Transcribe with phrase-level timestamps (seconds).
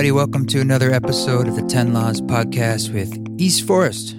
[0.00, 0.16] everybody.
[0.16, 4.16] Welcome to another episode of the 10 Laws podcast with East Forest.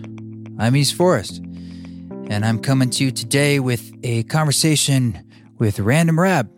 [0.59, 5.27] I'm East Forest, and I'm coming to you today with a conversation
[5.57, 6.51] with Random Rab.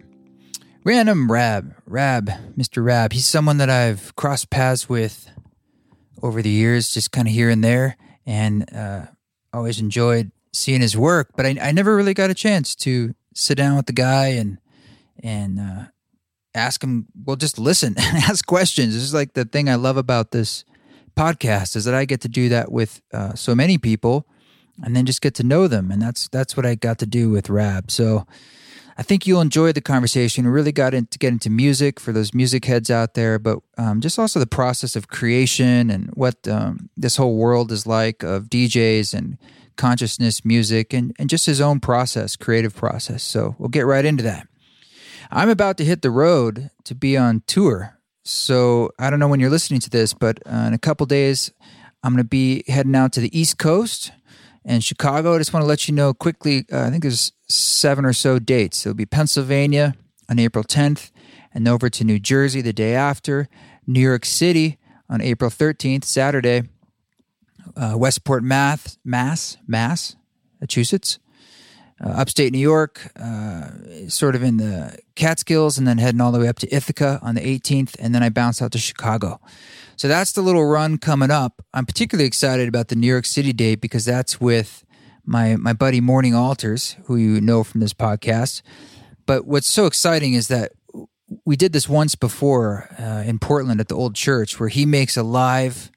[0.83, 2.83] Random Rab, Rab, Mr.
[2.83, 3.13] Rab.
[3.13, 5.29] He's someone that I've crossed paths with
[6.21, 7.95] over the years, just kind of here and there,
[8.25, 9.05] and uh,
[9.53, 11.29] always enjoyed seeing his work.
[11.37, 14.57] But I, I never really got a chance to sit down with the guy and
[15.23, 15.83] and uh,
[16.55, 17.07] ask him.
[17.25, 18.93] Well, just listen and ask questions.
[18.93, 20.65] This is like the thing I love about this
[21.15, 24.27] podcast is that I get to do that with uh, so many people,
[24.83, 27.29] and then just get to know them, and that's that's what I got to do
[27.29, 27.91] with Rab.
[27.91, 28.25] So.
[28.95, 30.45] I think you'll enjoy the conversation.
[30.45, 34.01] We really got into get into music for those music heads out there, but um,
[34.01, 38.51] just also the process of creation and what um, this whole world is like of
[38.51, 39.39] DJs and
[39.77, 43.23] consciousness music and, and just his own process, creative process.
[43.23, 44.47] So we'll get right into that.
[45.35, 47.97] I'm about to hit the road to be on tour.
[48.23, 51.51] So I don't know when you're listening to this, but uh, in a couple days,
[52.03, 54.11] I'm going to be heading out to the East Coast
[54.63, 55.33] and Chicago.
[55.33, 56.65] I just want to let you know quickly.
[56.71, 58.85] Uh, I think there's seven or so dates.
[58.85, 59.95] It'll be Pennsylvania
[60.29, 61.09] on April 10th,
[61.51, 63.49] and over to New Jersey the day after.
[63.87, 64.77] New York City
[65.09, 66.63] on April 13th, Saturday.
[67.75, 71.17] Uh, Westport, Mass, Mass, Massachusetts.
[72.05, 73.69] Uh, upstate New York, uh,
[74.09, 77.35] sort of in the Catskills, and then heading all the way up to Ithaca on
[77.35, 79.39] the 18th, and then I bounce out to Chicago.
[79.95, 81.61] So that's the little run coming up.
[81.73, 84.83] I'm particularly excited about the New York City date because that's with
[85.25, 88.61] my my buddy Morning Altars, who you know from this podcast.
[89.25, 90.73] But what's so exciting is that
[91.45, 95.15] we did this once before uh, in Portland at the old church, where he makes
[95.15, 95.89] a live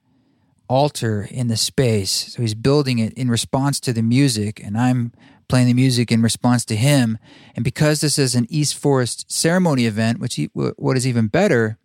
[0.69, 2.35] altar in the space.
[2.35, 5.13] So he's building it in response to the music, and I'm
[5.49, 7.19] playing the music in response to him.
[7.55, 11.79] And because this is an East Forest ceremony event, which he, what is even better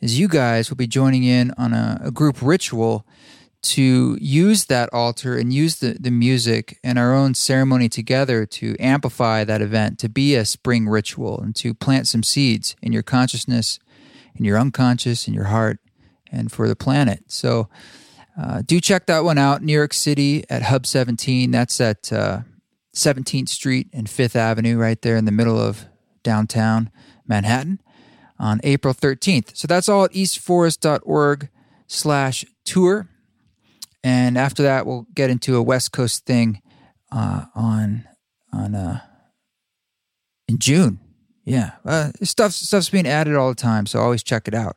[0.00, 3.04] is you guys will be joining in on a, a group ritual
[3.60, 8.76] to use that altar and use the, the music and our own ceremony together to
[8.78, 13.02] amplify that event, to be a spring ritual and to plant some seeds in your
[13.02, 13.80] consciousness,
[14.36, 15.80] in your unconscious, in your heart,
[16.30, 17.24] and for the planet.
[17.26, 17.68] So
[18.40, 19.62] uh, do check that one out.
[19.62, 21.50] New York City at Hub 17.
[21.50, 22.40] That's at uh,
[22.94, 25.86] 17th Street and 5th Avenue, right there in the middle of
[26.22, 26.90] downtown
[27.26, 27.80] Manhattan
[28.38, 29.56] on April 13th.
[29.56, 31.48] So that's all at eastforest.org
[31.88, 33.08] slash tour.
[34.04, 36.62] And after that, we'll get into a West Coast thing
[37.10, 38.06] uh, on
[38.52, 39.00] on uh,
[40.46, 41.00] in June.
[41.48, 44.76] Yeah, uh, stuff stuff's being added all the time, so always check it out.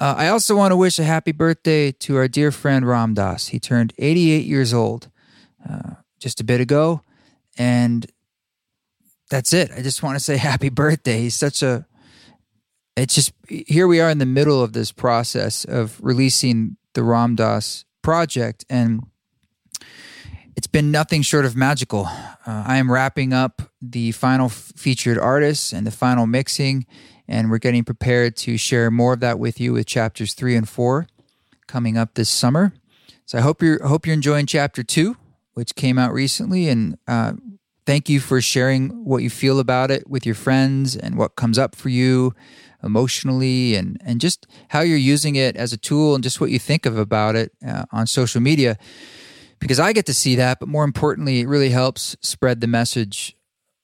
[0.00, 3.48] Uh, I also want to wish a happy birthday to our dear friend Ram Dass.
[3.48, 5.08] He turned 88 years old
[5.68, 7.02] uh, just a bit ago,
[7.56, 8.06] and
[9.30, 9.70] that's it.
[9.70, 11.20] I just want to say happy birthday.
[11.20, 11.86] He's such a
[12.96, 17.36] it's just here we are in the middle of this process of releasing the Ram
[17.36, 19.06] Dass project, and
[20.56, 22.06] it's been nothing short of magical.
[22.06, 26.86] Uh, I am wrapping up the final f- featured artists and the final mixing,
[27.28, 30.68] and we're getting prepared to share more of that with you with chapters three and
[30.68, 31.06] four
[31.66, 32.72] coming up this summer.
[33.26, 35.16] So I hope you're hope you're enjoying chapter two,
[35.54, 37.34] which came out recently, and uh,
[37.86, 41.58] thank you for sharing what you feel about it with your friends and what comes
[41.58, 42.34] up for you
[42.82, 46.58] emotionally and, and just how you're using it as a tool and just what you
[46.58, 48.78] think of about it uh, on social media.
[49.60, 53.36] Because I get to see that, but more importantly, it really helps spread the message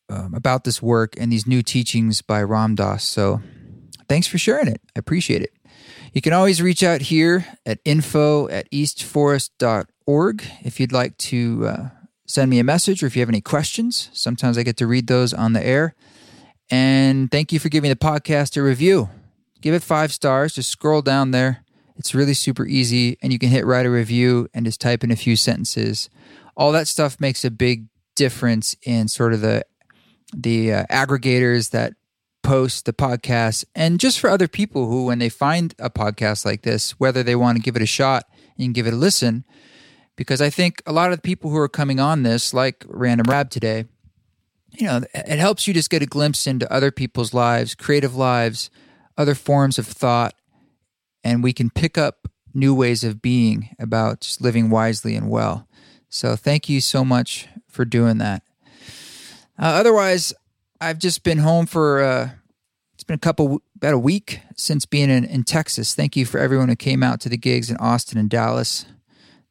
[0.09, 3.05] um, about this work and these new teachings by Ram Dass.
[3.05, 3.41] So
[4.09, 4.81] thanks for sharing it.
[4.97, 5.53] I appreciate it.
[6.13, 11.89] You can always reach out here at info at eastforest.org if you'd like to uh,
[12.27, 14.09] send me a message or if you have any questions.
[14.13, 15.95] Sometimes I get to read those on the air.
[16.71, 19.11] And thank you for giving the podcast a review.
[19.61, 20.55] Give it five stars.
[20.55, 21.65] Just scroll down there.
[21.97, 23.19] It's really super easy.
[23.23, 26.11] And you can hit write a review and just type in a few sentences.
[26.57, 29.65] All that stuff makes a big difference in sort of the
[30.35, 31.95] the uh, aggregators that
[32.43, 36.63] post the podcast and just for other people who when they find a podcast like
[36.63, 38.25] this whether they want to give it a shot
[38.59, 39.45] and give it a listen
[40.15, 43.27] because i think a lot of the people who are coming on this like random
[43.29, 43.85] rab today
[44.79, 48.71] you know, it helps you just get a glimpse into other people's lives, creative lives,
[49.17, 50.35] other forms of thought,
[51.27, 55.69] and we can pick up new ways of being about just living wisely and well.
[56.09, 58.43] So thank you so much for doing that.
[59.59, 60.33] Uh, otherwise,
[60.81, 62.31] I've just been home for uh,
[62.95, 65.95] it's been a couple about a week since being in, in Texas.
[65.95, 68.87] Thank you for everyone who came out to the gigs in Austin and Dallas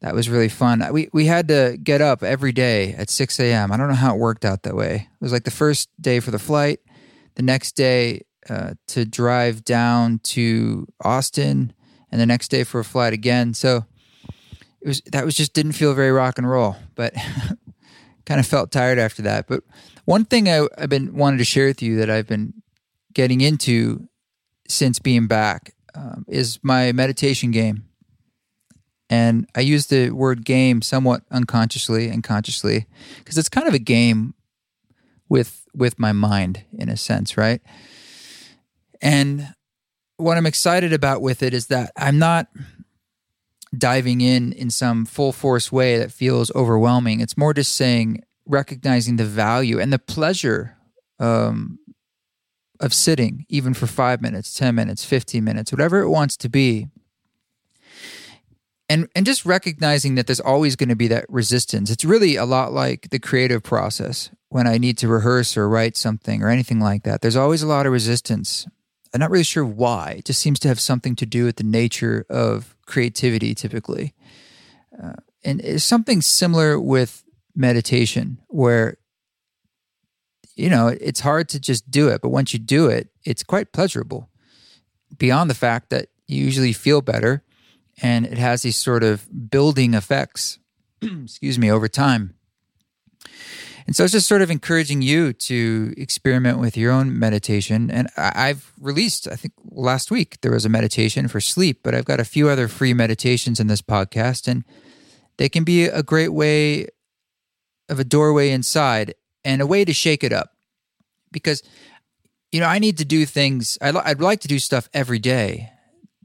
[0.00, 0.84] that was really fun.
[0.92, 3.72] We we had to get up every day at 6 a.m.
[3.72, 5.08] I don't know how it worked out that way.
[5.10, 6.80] It was like the first day for the flight,
[7.34, 11.72] the next day uh, to drive down to Austin
[12.10, 13.54] and the next day for a flight again.
[13.54, 13.84] So
[14.80, 17.14] it was that was just didn't feel very rock and roll, but
[18.26, 19.46] kind of felt tired after that.
[19.48, 19.62] But
[20.04, 22.54] one thing I, I've been wanted to share with you that I've been
[23.12, 24.08] getting into
[24.68, 27.84] since being back um, is my meditation game.
[29.08, 32.86] And I use the word game somewhat unconsciously and consciously
[33.18, 34.34] because it's kind of a game
[35.28, 37.60] with with my mind in a sense, right?
[39.00, 39.54] And
[40.16, 42.48] what I'm excited about with it is that I'm not
[43.76, 47.20] diving in in some full force way that feels overwhelming.
[47.20, 50.76] It's more just saying recognizing the value and the pleasure
[51.18, 51.78] um,
[52.80, 56.88] of sitting, even for five minutes, 10 minutes, 15 minutes, whatever it wants to be.
[58.88, 61.90] And, and just recognizing that there's always going to be that resistance.
[61.90, 65.96] It's really a lot like the creative process when I need to rehearse or write
[65.96, 67.20] something or anything like that.
[67.20, 68.66] There's always a lot of resistance.
[69.14, 70.16] I'm not really sure why.
[70.18, 74.14] It just seems to have something to do with the nature of creativity typically.
[75.02, 75.14] Uh,
[75.44, 77.24] and it's something similar with
[77.54, 78.98] meditation where
[80.56, 83.72] you know it's hard to just do it but once you do it it's quite
[83.72, 84.28] pleasurable
[85.16, 87.42] beyond the fact that you usually feel better
[88.02, 90.58] and it has these sort of building effects
[91.02, 92.35] excuse me over time
[93.86, 97.88] and so it's just sort of encouraging you to experiment with your own meditation.
[97.88, 102.04] And I've released, I think last week, there was a meditation for sleep, but I've
[102.04, 104.48] got a few other free meditations in this podcast.
[104.48, 104.64] And
[105.36, 106.88] they can be a great way
[107.88, 110.50] of a doorway inside and a way to shake it up.
[111.30, 111.62] Because,
[112.50, 115.70] you know, I need to do things, I'd like to do stuff every day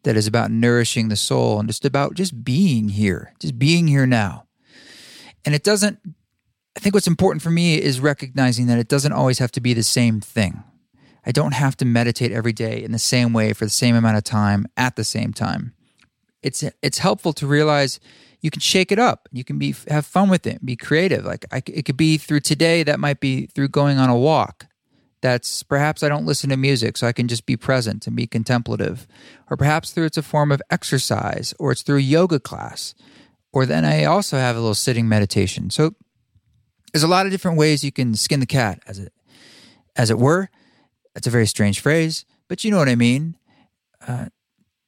[0.04, 4.08] that is about nourishing the soul and just about just being here, just being here
[4.08, 4.48] now.
[5.46, 6.00] And it doesn't
[6.76, 9.74] I think what's important for me is recognizing that it doesn't always have to be
[9.74, 10.64] the same thing.
[11.26, 14.18] I don't have to meditate every day in the same way for the same amount
[14.18, 15.74] of time at the same time.
[16.42, 18.00] It's it's helpful to realize
[18.42, 19.30] you can shake it up.
[19.32, 21.24] You can be have fun with it, be creative.
[21.26, 22.82] Like I, it could be through today.
[22.82, 24.66] That might be through going on a walk.
[25.22, 28.26] That's perhaps I don't listen to music, so I can just be present and be
[28.26, 29.06] contemplative.
[29.52, 32.96] Or perhaps through it's a form of exercise, or it's through yoga class.
[33.54, 35.70] Or then I also have a little sitting meditation.
[35.70, 35.94] So
[36.92, 39.14] there's a lot of different ways you can skin the cat, as it
[39.96, 40.50] as it were.
[41.14, 43.36] That's a very strange phrase, but you know what I mean.
[44.06, 44.28] Uh,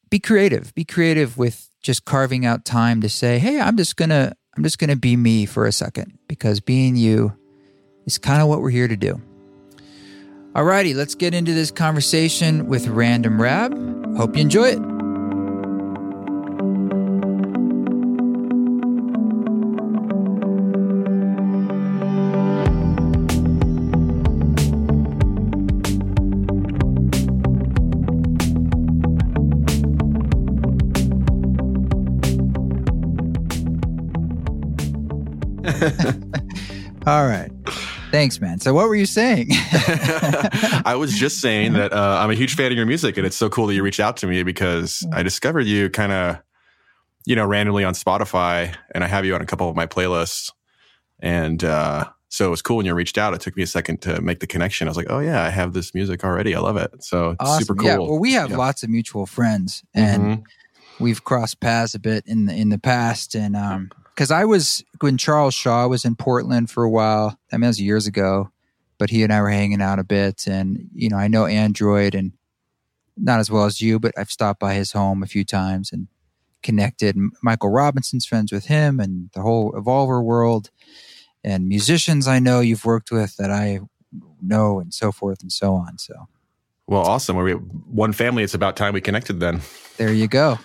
[0.09, 0.73] be creative.
[0.73, 4.79] Be creative with just carving out time to say, "Hey, I'm just gonna I'm just
[4.79, 7.33] gonna be me for a second because being you
[8.05, 9.21] is kind of what we're here to do."
[10.53, 13.73] Alrighty, let's get into this conversation with Random Rab.
[14.15, 14.92] Hope you enjoy it.
[37.05, 37.51] All right.
[38.11, 38.59] Thanks, man.
[38.59, 39.47] So, what were you saying?
[39.51, 43.35] I was just saying that uh, I'm a huge fan of your music, and it's
[43.35, 46.37] so cool that you reached out to me because I discovered you kind of,
[47.25, 50.51] you know, randomly on Spotify, and I have you on a couple of my playlists.
[51.19, 53.33] And uh, so it was cool when you reached out.
[53.33, 54.87] It took me a second to make the connection.
[54.87, 56.55] I was like, oh, yeah, I have this music already.
[56.55, 57.03] I love it.
[57.03, 57.63] So it's awesome.
[57.63, 57.87] super cool.
[57.87, 57.97] Yeah.
[57.97, 58.57] Well, we have yeah.
[58.57, 61.03] lots of mutual friends, and mm-hmm.
[61.03, 63.35] we've crossed paths a bit in the, in the past.
[63.35, 67.38] And, um, because I was when Charles Shaw was in Portland for a while.
[67.51, 68.51] I mean, that was years ago,
[68.98, 72.15] but he and I were hanging out a bit, and you know, I know Android
[72.15, 72.34] and
[73.17, 76.08] not as well as you, but I've stopped by his home a few times and
[76.63, 77.15] connected.
[77.41, 80.70] Michael Robinson's friends with him, and the whole Evolver world,
[81.43, 83.79] and musicians I know you've worked with that I
[84.41, 85.98] know, and so forth and so on.
[85.98, 86.27] So,
[86.88, 87.36] well, awesome.
[87.36, 88.43] We're one family.
[88.43, 89.39] It's about time we connected.
[89.39, 89.62] Then
[89.98, 90.60] there you go.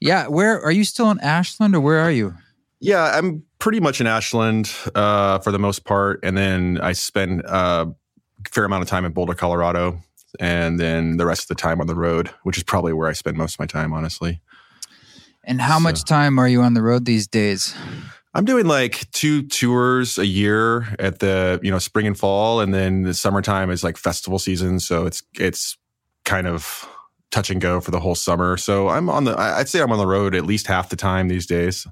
[0.00, 2.34] Yeah, where are you still in Ashland, or where are you?
[2.80, 7.44] Yeah, I'm pretty much in Ashland uh, for the most part, and then I spend
[7.46, 9.98] uh, a fair amount of time in Boulder, Colorado,
[10.38, 13.12] and then the rest of the time on the road, which is probably where I
[13.12, 14.40] spend most of my time, honestly.
[15.44, 15.82] And how so.
[15.84, 17.74] much time are you on the road these days?
[18.34, 22.74] I'm doing like two tours a year at the you know spring and fall, and
[22.74, 25.78] then the summertime is like festival season, so it's it's
[26.26, 26.86] kind of
[27.30, 28.58] touch and go for the whole summer.
[28.58, 31.28] So I'm on the I'd say I'm on the road at least half the time
[31.28, 31.86] these days.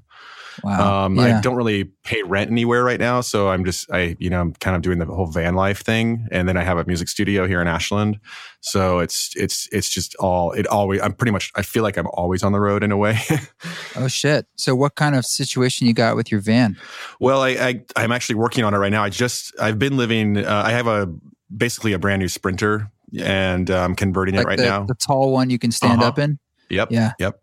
[0.63, 1.05] Wow.
[1.05, 1.37] Um, yeah.
[1.37, 4.53] I don't really pay rent anywhere right now, so I'm just I you know I'm
[4.53, 7.47] kind of doing the whole van life thing, and then I have a music studio
[7.47, 8.19] here in Ashland,
[8.61, 12.07] so it's it's it's just all it always I'm pretty much I feel like I'm
[12.13, 13.19] always on the road in a way.
[13.95, 14.47] oh shit!
[14.55, 16.77] So what kind of situation you got with your van?
[17.19, 19.03] Well, I, I am actually working on it right now.
[19.03, 20.37] I just I've been living.
[20.37, 21.13] Uh, I have a
[21.55, 24.85] basically a brand new Sprinter, and I'm um, converting like it right the, now.
[24.85, 26.09] The tall one you can stand uh-huh.
[26.09, 26.39] up in.
[26.69, 26.91] Yep.
[26.91, 27.13] Yeah.
[27.19, 27.39] Yep.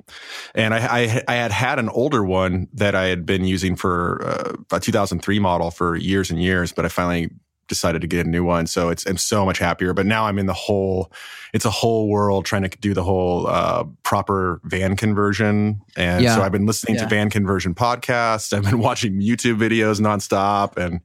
[0.54, 4.22] And I, I, I had had an older one that I had been using for
[4.26, 7.30] uh, a 2003 model for years and years, but I finally
[7.68, 8.66] decided to get a new one.
[8.66, 9.94] So it's I'm so much happier.
[9.94, 11.10] But now I'm in the whole.
[11.54, 16.34] It's a whole world trying to do the whole uh, proper van conversion, and Yeah.
[16.36, 17.02] so I've been listening Yeah.
[17.04, 18.52] to van conversion podcasts.
[18.54, 21.00] I've been watching YouTube videos nonstop, and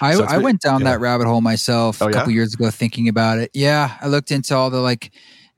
[0.00, 0.92] I, So I been- went down yeah.
[0.92, 3.50] that rabbit hole myself Oh, a couple years ago thinking about it.
[3.54, 5.10] Yeah, I looked into all the like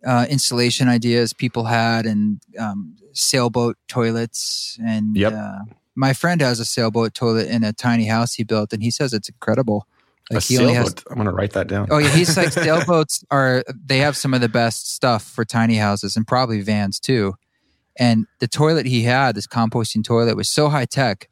[0.06, 4.78] uh, installation ideas people had and um, sailboat toilets.
[4.84, 5.32] And Yep.
[5.32, 5.58] uh,
[5.94, 9.12] my friend has a sailboat toilet in a tiny house he built, and he says
[9.12, 9.86] it's incredible.
[10.30, 10.86] Like a he only has.
[10.86, 11.04] sailboat.
[11.10, 11.88] I'm going to write that down.
[11.90, 13.64] Oh yeah, he's like sailboats are.
[13.84, 17.34] They have some of the best stuff for tiny houses and probably vans too.
[17.98, 21.28] And the toilet he had, this composting toilet, was so high tech.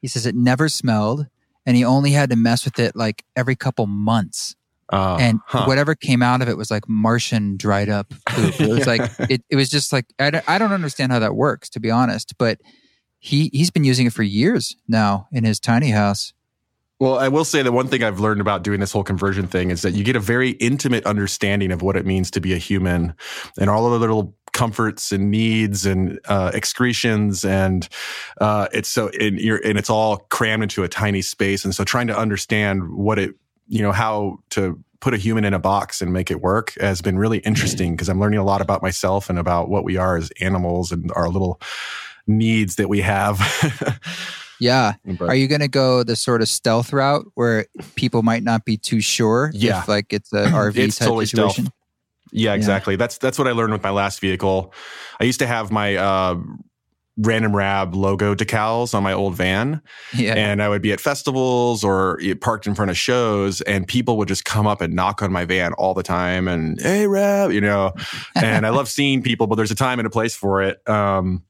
[0.00, 1.26] He says it never smelled,
[1.64, 4.54] and he only had to mess with it like every couple months.
[4.92, 5.64] Uh, and huh.
[5.64, 8.60] whatever came out of it was like Martian dried up poop.
[8.60, 11.34] It was like it, it was just like I don't, I don't understand how that
[11.34, 12.36] works to be honest.
[12.38, 12.60] But
[13.18, 16.32] he he's been using it for years now in his tiny house.
[17.00, 19.70] Well, I will say that one thing I've learned about doing this whole conversion thing
[19.70, 22.56] is that you get a very intimate understanding of what it means to be a
[22.56, 23.14] human
[23.58, 27.88] and all of the little comforts and needs and uh, excretions and
[28.40, 32.06] uh, it's so and, and it's all crammed into a tiny space and so trying
[32.06, 33.34] to understand what it
[33.68, 37.02] you know how to put a human in a box and make it work has
[37.02, 40.16] been really interesting because I'm learning a lot about myself and about what we are
[40.16, 41.60] as animals and our little
[42.26, 43.38] needs that we have.
[44.60, 44.94] Yeah.
[45.04, 47.66] But- Are you going to go the sort of stealth route where
[47.96, 49.80] people might not be too sure Yeah.
[49.80, 51.52] if like it's a RV It's type totally stealth.
[51.56, 51.72] situation?
[52.32, 52.94] Yeah, exactly.
[52.96, 54.72] That's that's what I learned with my last vehicle.
[55.20, 56.36] I used to have my uh,
[57.16, 59.80] Random Rab logo decals on my old van,
[60.14, 60.34] Yeah.
[60.34, 64.28] and I would be at festivals or parked in front of shows, and people would
[64.28, 67.60] just come up and knock on my van all the time, and hey, Rab, you
[67.60, 67.92] know.
[68.34, 70.86] And I love seeing people, but there's a time and a place for it.
[70.88, 71.44] Um,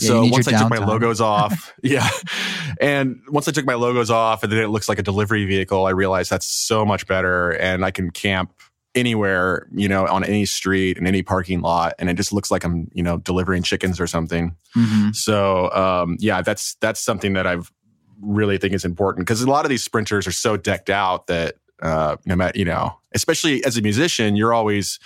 [0.00, 2.08] Yeah, so once I took my logos off, yeah,
[2.80, 5.84] and once I took my logos off, and then it looks like a delivery vehicle,
[5.84, 8.52] I realized that's so much better, and I can camp
[8.94, 12.64] anywhere, you know, on any street in any parking lot, and it just looks like
[12.64, 14.54] I'm, you know, delivering chickens or something.
[14.76, 15.14] Mhm.
[15.14, 17.72] So, um, yeah, that's that's something that I've
[18.20, 21.56] really think is important because a lot of these sprinters are so decked out that
[21.82, 24.98] uh, no matter, you know, especially as a musician, you're always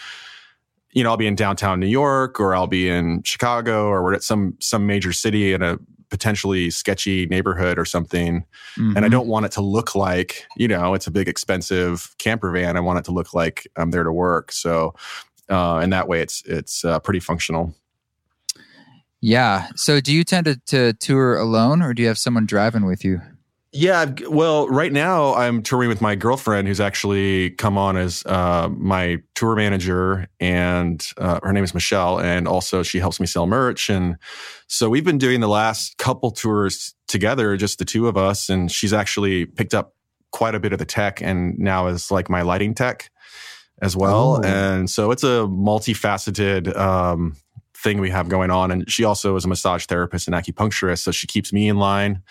[0.93, 4.15] you know, I'll be in downtown New York or I'll be in Chicago or we're
[4.15, 5.79] at some some major city in a
[6.11, 8.45] potentially sketchy neighborhood or something.
[8.77, 9.11] And I Mhm.
[9.11, 12.77] don't want it to look like, you know, it's a big expensive camper van.
[12.77, 14.53] I want it to look like I'm there to work.
[14.53, 14.95] So
[15.49, 17.75] uh, and that way it's it's uh, pretty functional.
[19.21, 19.69] Yeah.
[19.77, 23.05] So do you tend to, to tour alone or do you have someone driving with
[23.05, 23.21] you?
[23.73, 28.71] Yeah, well, right now I'm touring with my girlfriend, who's actually come on as uh,
[28.75, 33.47] my tour manager, and uh, her name is Michelle, and also she helps me sell
[33.47, 33.91] merch.
[33.91, 34.17] And
[34.67, 38.49] so we've been doing the last couple tours together, just the two of us.
[38.49, 39.95] And she's actually picked up
[40.31, 43.11] quite a bit of the tech, and now is like my lighting tech
[43.83, 44.37] as well.
[44.37, 44.43] Oh.
[44.43, 46.75] And so it's a multifaceted.
[46.77, 47.37] Um,
[47.77, 51.11] thing we have going on and she also is a massage therapist and acupuncturist so
[51.11, 52.23] she keeps me in line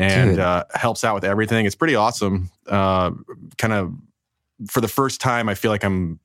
[0.00, 1.66] and uh, helps out with everything.
[1.66, 2.50] It's pretty awesome.
[2.66, 3.10] Uh,
[3.58, 3.92] kind of
[4.68, 6.18] for the first time, I feel like I'm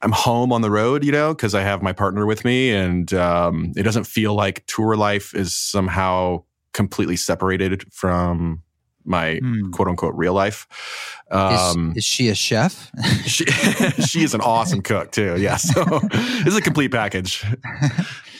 [0.00, 3.12] I'm home on the road, you know, because I have my partner with me, and
[3.14, 8.62] um, it doesn't feel like tour life is somehow completely separated from
[9.04, 9.70] my Hmm.
[9.70, 10.66] quote unquote real life.
[11.32, 12.90] Is, Um, is she a chef?
[13.26, 13.44] she,
[14.06, 15.36] she is an awesome cook too.
[15.40, 17.42] Yeah, so it's a complete package.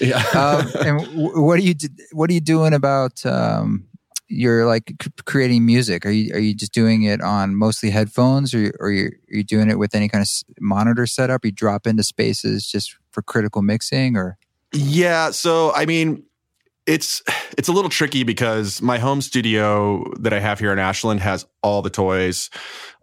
[0.01, 0.23] Yeah.
[0.35, 1.07] um, and
[1.43, 1.75] what are you
[2.13, 3.87] what are you doing about um,
[4.29, 4.93] you're like
[5.25, 6.05] creating music?
[6.05, 9.45] Are you are you just doing it on mostly headphones, or or you are you
[9.45, 10.29] doing it with any kind of
[10.61, 11.45] monitor setup?
[11.45, 14.39] You drop into spaces just for critical mixing, or
[14.73, 16.25] Yeah, so I mean,
[16.87, 17.23] it's
[17.57, 21.47] it's a little tricky because my home studio that I have here in Ashland has
[21.63, 22.51] all the toys,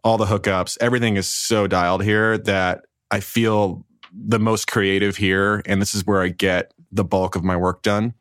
[0.04, 0.78] all the hookups.
[0.80, 6.06] Everything is so dialed here that I feel the most creative here, and this is
[6.06, 8.14] where I get the bulk of my work done.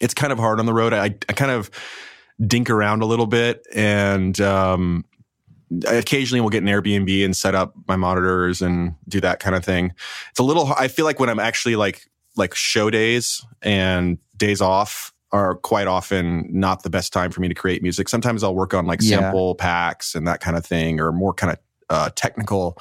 [0.00, 0.92] It's kind of hard on the road.
[0.92, 1.70] I, I kind of
[2.44, 5.04] dink around a little bit, and um,
[5.86, 9.64] occasionally will get an Airbnb and set up my monitors and do that kind of
[9.64, 9.92] thing.
[10.30, 10.72] It's a little.
[10.76, 12.02] I feel like when I'm actually like
[12.36, 17.48] like show days and days off are quite often not the best time for me
[17.48, 18.08] to create music.
[18.08, 19.18] Sometimes I'll work on like Yeah.
[19.20, 21.58] sample packs and that kind of thing, or more kind of
[21.90, 22.78] uh, technical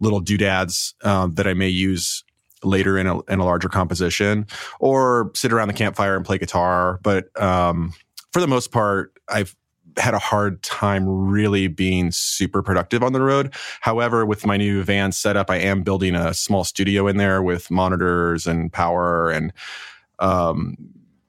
[0.00, 2.24] little doodads um, that I may use
[2.62, 4.46] later in a, in a larger composition,
[4.80, 6.98] or sit around the campfire and play guitar.
[7.02, 7.92] But um,
[8.32, 9.56] for the most part, I've
[9.96, 13.52] had a hard time really being super productive on the road.
[13.80, 17.70] However, with my new van setup, I am building a small studio in there with
[17.70, 19.52] monitors and power and
[20.20, 20.76] um,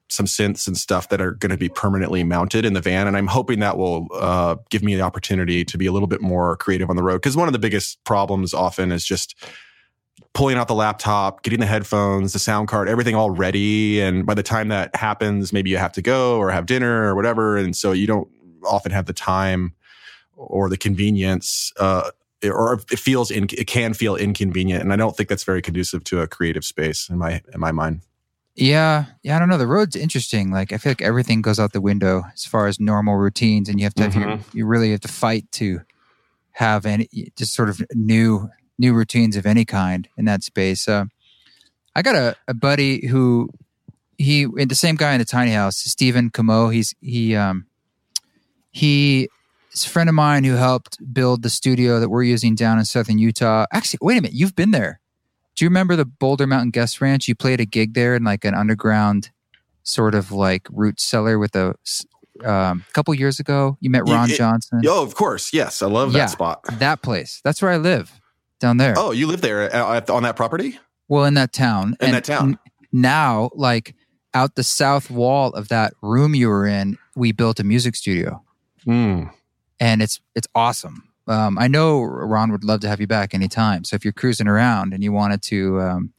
[0.10, 3.08] some synths and stuff that are going to be permanently mounted in the van.
[3.08, 6.22] And I'm hoping that will uh, give me the opportunity to be a little bit
[6.22, 7.16] more creative on the road.
[7.16, 9.36] Because one of the biggest problems often is just
[10.34, 14.02] pulling out the laptop, getting the headphones, the sound card, everything all ready.
[14.02, 17.16] And by the time that happens, maybe you have to go or have dinner or
[17.16, 17.58] whatever.
[17.58, 18.30] And so you don't
[18.64, 19.74] often have the time
[20.36, 22.10] or the convenience, uh,
[22.44, 24.82] or it feels in, it can feel inconvenient.
[24.82, 27.72] And I don't think that's very conducive to a creative space in my in my
[27.72, 28.02] mind.
[28.56, 29.58] Yeah, yeah, I don't know.
[29.58, 30.52] The road's interesting.
[30.52, 33.80] Like I feel like everything goes out the window as far as normal routines, and
[33.80, 34.30] you have to have mm-hmm.
[34.30, 35.82] your, you really have to fight to
[36.52, 37.08] have any
[37.38, 38.50] just sort of new
[38.82, 40.88] new routines of any kind in that space.
[40.90, 41.06] Uh,
[41.96, 43.50] I got a, a buddy who
[44.18, 46.70] he the same guy in the tiny house, Stephen Camo.
[46.70, 47.68] He's he um
[48.72, 49.30] he
[49.72, 52.86] is a friend of mine who helped build the studio that we're using down in
[52.86, 53.66] southern Utah.
[53.72, 55.00] Actually, wait a minute, you've been there.
[55.56, 57.28] Do you remember the Boulder Mountain Guest Ranch?
[57.28, 59.30] You played a gig there in like an underground
[59.84, 61.76] sort of like root cellar with a
[62.44, 63.78] um, couple years ago.
[63.82, 64.82] You met Ron it, Johnson.
[64.88, 65.54] Oh, of course.
[65.54, 65.82] Yes.
[65.82, 66.64] I love yeah, that spot.
[66.80, 67.42] That place.
[67.44, 68.21] That's where I live
[68.62, 68.94] down there.
[68.96, 70.80] Oh, you live there uh, on that property?
[71.10, 71.98] Well, in that town.
[72.00, 72.52] In and that town.
[72.52, 72.60] N-
[72.94, 73.96] now, like
[74.34, 78.42] out the south wall of that room you were in, we built a music studio.
[78.88, 79.32] Mm.
[79.80, 83.84] And it's it's awesome um, I know Ron would love to have you back anytime.
[83.84, 86.14] So if you're cruising around and you wanted to um,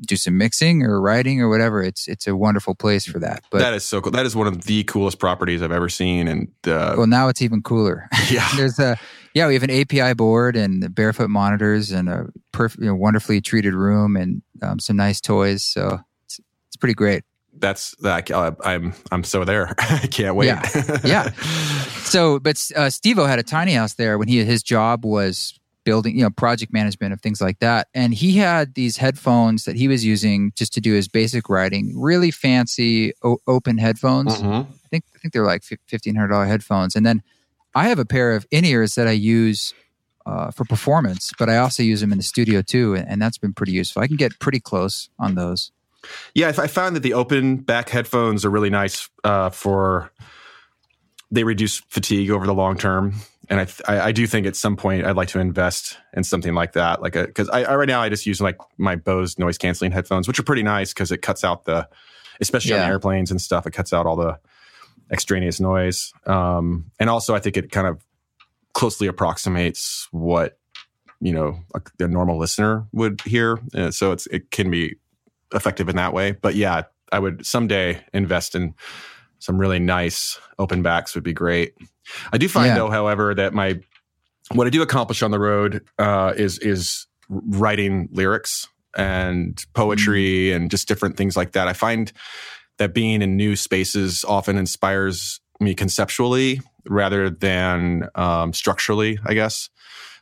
[0.00, 3.44] do some mixing or writing or whatever, it's it's a wonderful place for that.
[3.50, 4.12] But that is so cool.
[4.12, 6.26] That is one of the coolest properties I've ever seen.
[6.26, 8.08] And uh, well, now it's even cooler.
[8.30, 8.98] Yeah, there's a
[9.34, 9.46] yeah.
[9.46, 13.74] We have an API board and barefoot monitors and a perfect, you know, wonderfully treated
[13.74, 15.62] room and um, some nice toys.
[15.62, 17.24] So it's it's pretty great
[17.58, 19.74] that's that uh, I'm I'm so there.
[19.78, 20.46] I can't wait.
[20.46, 21.30] Yeah, yeah.
[22.02, 26.16] So, but uh, Stevo had a tiny house there when he his job was building,
[26.16, 29.88] you know, project management of things like that, and he had these headphones that he
[29.88, 31.92] was using just to do his basic writing.
[31.98, 34.36] Really fancy o- open headphones.
[34.36, 34.70] Mm-hmm.
[34.70, 37.22] I think I think they're like fifteen hundred dollar headphones, and then
[37.74, 39.74] I have a pair of in ears that I use.
[40.26, 43.52] Uh, for performance, but I also use them in the studio too, and that's been
[43.52, 44.00] pretty useful.
[44.00, 45.70] I can get pretty close on those.
[46.34, 50.10] Yeah, I found that the open back headphones are really nice uh, for
[51.30, 53.14] they reduce fatigue over the long term.
[53.50, 56.54] And I, I, I do think at some point I'd like to invest in something
[56.54, 59.38] like that, like a because I, I, right now I just use like my Bose
[59.38, 61.88] noise canceling headphones, which are pretty nice because it cuts out the,
[62.40, 62.84] especially yeah.
[62.84, 64.38] on airplanes and stuff, it cuts out all the
[65.10, 66.12] extraneous noise.
[66.26, 68.04] Um, and also I think it kind of
[68.72, 70.58] closely approximates what
[71.20, 73.58] you know a, a normal listener would hear.
[73.74, 74.96] Uh, so it's it can be
[75.54, 76.32] effective in that way.
[76.32, 78.74] But yeah, I would someday invest in
[79.38, 81.74] some really nice open backs would be great.
[82.32, 82.76] I do find yeah.
[82.76, 83.80] though, however, that my
[84.52, 90.56] what I do accomplish on the road uh, is is writing lyrics and poetry mm.
[90.56, 91.68] and just different things like that.
[91.68, 92.12] I find
[92.78, 99.70] that being in new spaces often inspires me conceptually rather than um, structurally, I guess.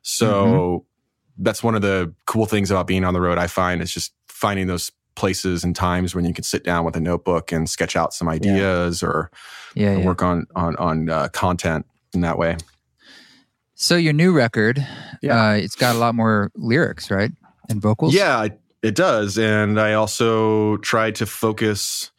[0.03, 1.43] So mm-hmm.
[1.45, 3.39] that's one of the cool things about being on the road.
[3.39, 6.97] I find is just finding those places and times when you can sit down with
[6.97, 9.09] a notebook and sketch out some ideas yeah.
[9.09, 9.31] or
[9.75, 12.57] yeah, yeah, work on on on uh, content in that way.
[13.75, 14.87] So your new record,
[15.23, 15.51] yeah.
[15.51, 17.33] Uh, it's got a lot more lyrics, right,
[17.69, 18.15] and vocals.
[18.15, 18.47] Yeah,
[18.83, 22.12] it does, and I also tried to focus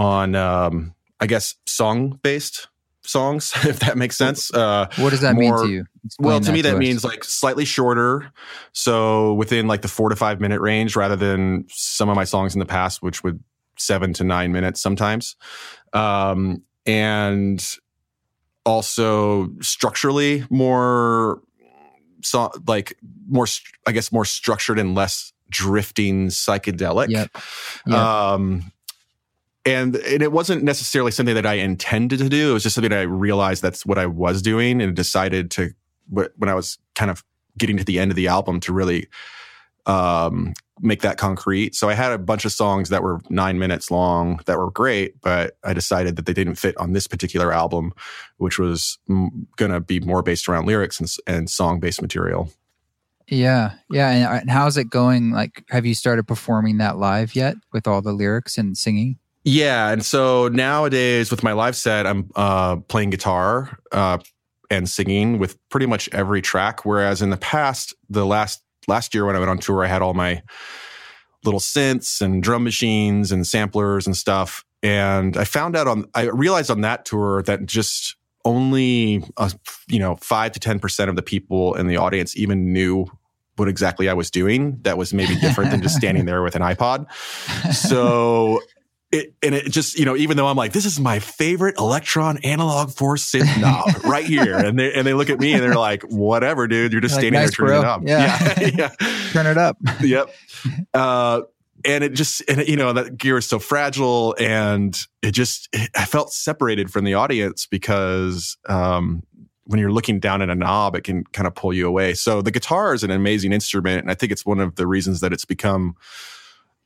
[0.00, 2.68] on, um, I guess, song based
[3.02, 4.52] songs, if that makes sense.
[4.52, 5.84] Uh, what does that more, mean to you?
[6.04, 8.32] Explain well, to me, that means like slightly shorter.
[8.72, 12.54] So within like the four to five minute range rather than some of my songs
[12.54, 13.42] in the past, which would
[13.76, 15.36] seven to nine minutes sometimes.
[15.92, 17.64] Um, and
[18.64, 21.40] also structurally more
[22.22, 22.96] so like
[23.28, 23.46] more
[23.86, 27.30] i guess more structured and less drifting psychedelic yep.
[27.86, 27.96] Yep.
[27.96, 28.72] um
[29.64, 32.50] and, and it wasn't necessarily something that I intended to do.
[32.50, 35.70] It was just something I realized that's what I was doing and decided to,
[36.08, 37.24] when I was kind of
[37.58, 39.08] getting to the end of the album to really
[39.86, 41.74] um, make that concrete.
[41.74, 45.20] So I had a bunch of songs that were nine minutes long that were great,
[45.20, 47.92] but I decided that they didn't fit on this particular album,
[48.38, 52.52] which was m- going to be more based around lyrics and, and song based material.
[53.28, 54.28] Yeah, yeah.
[54.28, 55.30] Uh, and how's it going?
[55.30, 59.19] Like, have you started performing that live yet with all the lyrics and singing?
[59.44, 64.18] Yeah, and so nowadays with my live set, I'm uh, playing guitar uh,
[64.70, 66.84] and singing with pretty much every track.
[66.84, 70.02] Whereas in the past, the last last year when I went on tour, I had
[70.02, 70.42] all my
[71.44, 74.64] little synths and drum machines and samplers and stuff.
[74.82, 79.50] And I found out on, I realized on that tour that just only uh,
[79.88, 83.06] you know five to ten percent of the people in the audience even knew
[83.56, 84.78] what exactly I was doing.
[84.82, 87.10] That was maybe different than just standing there with an iPod.
[87.72, 88.60] So
[89.12, 92.44] it, and it just, you know, even though I'm like, this is my favorite Elektron
[92.44, 94.56] Analog Four synth knob right here.
[94.56, 97.22] And they, and they look at me and they're like, whatever, dude, you're just Like,
[97.22, 97.90] standing nice, there turning bro.
[97.90, 98.02] it up.
[98.04, 98.54] Yeah.
[98.60, 98.90] Yeah.
[99.00, 99.16] yeah.
[99.32, 99.78] Turn it up.
[100.00, 100.30] yep.
[100.94, 101.42] Uh,
[101.84, 105.68] and it just, and it, you know, that gear is so fragile and it just,
[105.72, 109.22] it, I felt separated from the audience because, um,
[109.64, 112.12] when you're looking down at a knob, it can kind of pull you away.
[112.14, 114.02] So the guitar is an amazing instrument.
[114.02, 115.94] And I think it's one of the reasons that it's become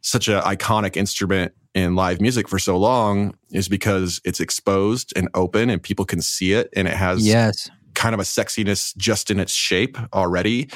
[0.05, 5.29] such an iconic instrument in live music for so long is because it's exposed and
[5.35, 7.71] open and people can see it and it has Yes.
[7.95, 10.69] kind of a sexiness just in its shape already.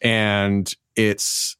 [0.00, 1.56] And it's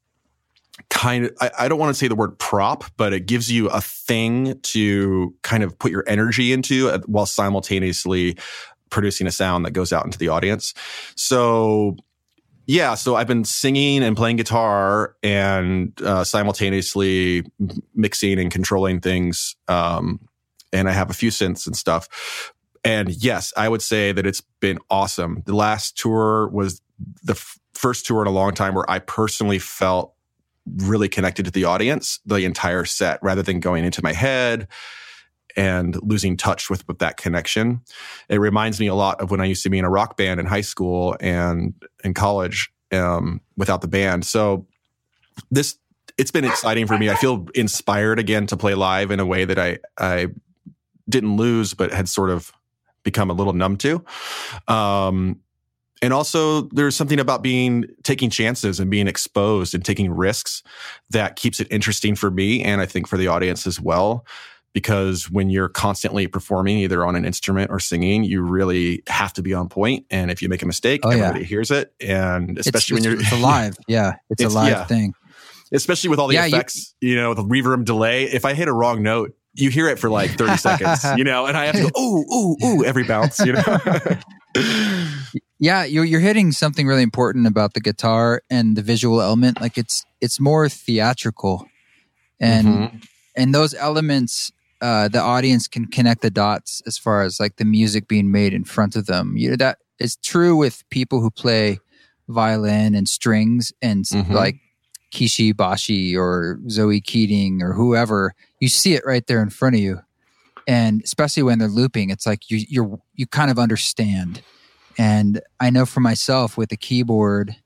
[0.88, 3.68] kind of, I, I don't want to say the word prop, but it gives you
[3.68, 8.38] a thing to kind of put your energy into uh, while simultaneously
[8.88, 10.72] producing a sound that goes out into the audience.
[11.16, 11.96] So,
[12.70, 17.42] yeah, so I've been singing and playing guitar and uh, simultaneously
[17.96, 19.56] mixing and controlling things.
[19.66, 20.20] Um,
[20.72, 22.52] and I have a few synths and stuff.
[22.84, 25.42] And yes, I would say that it's been awesome.
[25.46, 26.80] The last tour was
[27.24, 30.14] the f- first tour in a long time where I personally felt
[30.76, 34.68] really connected to the audience the entire set rather than going into my head
[35.56, 37.80] and losing touch with, with that connection.
[38.28, 40.40] It reminds me a lot of when I used to be in a rock band
[40.40, 44.24] in high school and in college um, without the band.
[44.24, 44.66] So
[45.50, 45.76] this
[46.18, 47.08] it's been exciting for me.
[47.08, 50.28] I feel inspired again to play live in a way that I I
[51.08, 52.52] didn't lose, but had sort of
[53.02, 54.04] become a little numb to.
[54.68, 55.40] Um,
[56.02, 60.62] and also, there's something about being taking chances and being exposed and taking risks
[61.10, 64.24] that keeps it interesting for me, and I think for the audience as well.
[64.72, 69.42] Because when you're constantly performing either on an instrument or singing, you really have to
[69.42, 70.06] be on point.
[70.10, 71.24] And if you make a mistake, Oh, yeah.
[71.26, 71.92] everybody hears it.
[72.00, 73.76] And especially it's, when you're it's alive.
[73.88, 74.14] Yeah.
[74.30, 74.84] It's, It's- a live yeah.
[74.84, 75.12] thing.
[75.72, 78.24] especially with all the Yeah, effects, you, know, the reverb delay.
[78.24, 81.46] If I hit a wrong note, you hear it for like 30 seconds, you know,
[81.46, 83.78] and I have to go, ooh, ooh, ooh, every bounce, you know?
[85.58, 89.60] Yeah, you're you're hitting something really important about the guitar and the visual element.
[89.60, 91.66] Like it's it's more theatrical,
[92.40, 93.02] and Mhm.
[93.36, 94.50] and those elements,
[94.80, 98.54] uh, the audience can connect the dots as far as like the music being made
[98.54, 99.36] in front of them.
[99.36, 101.78] You know that is true with people who play
[102.28, 104.30] violin and strings and Mhm.
[104.30, 104.56] like
[105.12, 108.34] Kishi Bashi or Zoe Keating or whoever.
[108.60, 110.00] You see it right there in front of you,
[110.66, 114.42] and especially when they're looping, it's like you you're you kind of understand.
[114.98, 117.56] And I know for myself with the keyboard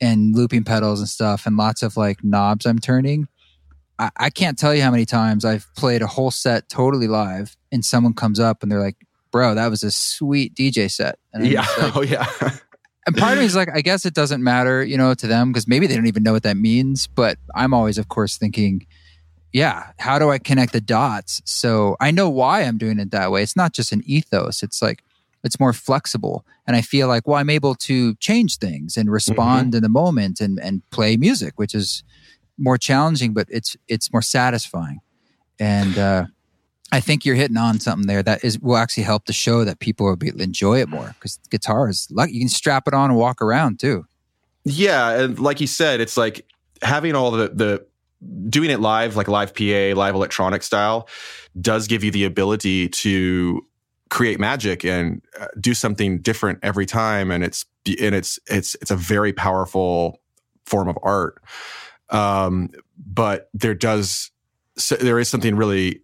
[0.00, 3.28] and looping pedals and stuff and lots of like knobs I'm turning,
[4.02, 7.56] I, I can't tell you how many times I've played a whole set totally live
[7.70, 8.96] and someone comes up and they're like,
[9.30, 11.18] bro, that was a sweet DJ set.
[11.32, 11.64] And yeah.
[11.78, 12.26] Oh, like- oh, yeah.
[13.06, 15.52] and part of me is like, I guess it doesn't matter, you know, to them
[15.52, 17.06] because maybe they don't even know what that means.
[17.06, 18.86] But I'm always, of course, thinking,
[19.52, 21.40] yeah, how do I connect the dots?
[21.44, 23.42] So I know why I'm doing it that way.
[23.42, 24.64] It's not just an ethos.
[24.64, 25.04] It's like
[25.44, 29.14] it's more flexible, and I feel like, well, I'm able to change things and mm-hmm.
[29.14, 32.02] respond in the moment and and play music, which is
[32.58, 35.00] more challenging, but it's it's more satisfying.
[35.58, 36.26] And uh,
[36.90, 39.78] I think you're hitting on something there that is will actually help the show that
[39.78, 43.10] people will be, enjoy it more because guitar is like you can strap it on
[43.10, 44.06] and walk around too.
[44.64, 46.46] Yeah, and like you said, it's like
[46.82, 47.86] having all the the
[48.48, 51.08] doing it live, like live PA, live electronic style,
[51.60, 53.66] does give you the ability to
[54.10, 58.90] create magic and uh, do something different every time, and it's and it's it's it's
[58.90, 60.20] a very powerful
[60.66, 61.42] form of art.
[62.12, 64.30] Um, but there does
[64.76, 66.02] so there is something really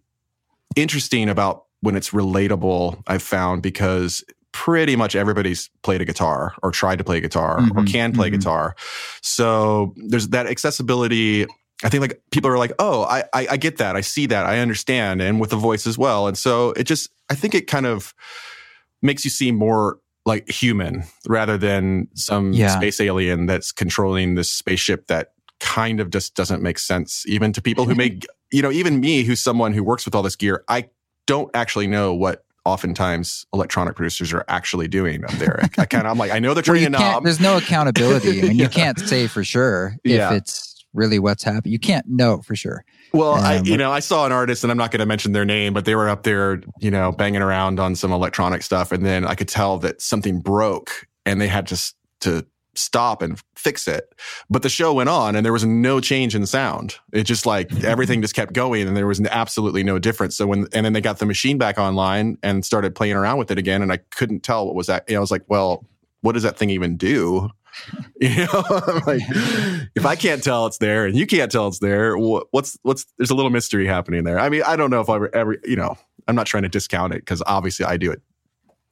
[0.75, 3.01] interesting about when it's relatable.
[3.07, 7.59] I've found because pretty much everybody's played a guitar or tried to play a guitar
[7.59, 8.33] or Mhm, can play mhm.
[8.33, 8.75] guitar.
[9.21, 11.45] So there's that accessibility.
[11.83, 14.45] I think like people are like, oh, I, I I get that, I see that,
[14.45, 16.27] I understand, and with the voice as well.
[16.27, 18.13] And so it just I think it kind of
[19.01, 22.75] makes you seem more like human rather than some Yeah.
[22.77, 27.61] space alien that's controlling this spaceship that kind of just doesn't make sense even to
[27.61, 30.63] people who make you know even me who's someone who works with all this gear
[30.67, 30.85] i
[31.27, 36.05] don't actually know what oftentimes electronic producers are actually doing up there i, I kind
[36.05, 38.39] of i'm like i know they're turning you a knob there's no accountability.
[38.39, 38.63] I mean, Yeah.
[38.63, 40.33] you can't say for sure if Yeah.
[40.33, 41.71] it's really what's happening.
[41.71, 42.83] You can't know for sure.
[43.13, 45.33] Well, I, Um, you know, I saw an artist, and I'm not going to mention
[45.33, 48.91] their name, but they were up there, you know, banging around on some electronic stuff,
[48.91, 53.41] and then I could tell that something broke, and they had to to stop and
[53.55, 54.13] fix it.
[54.49, 56.95] But the show went on and there was no change in sound.
[57.11, 60.37] It just like everything just kept going and there was absolutely no difference.
[60.37, 63.51] So when, and then they got the machine back online and started playing around with
[63.51, 63.81] it again.
[63.81, 65.05] And I couldn't tell what was that.
[65.07, 65.85] You know, I was like, well,
[66.21, 67.49] what does that thing even do?
[68.19, 68.63] You know,
[69.07, 69.21] like
[69.95, 73.29] if I can't tell it's there and you can't tell it's there, what's what's there's
[73.29, 74.37] a little mystery happening there.
[74.37, 75.95] I mean, I don't know if I ever, ever you know,
[76.27, 78.21] I'm not trying to discount it because obviously I do it.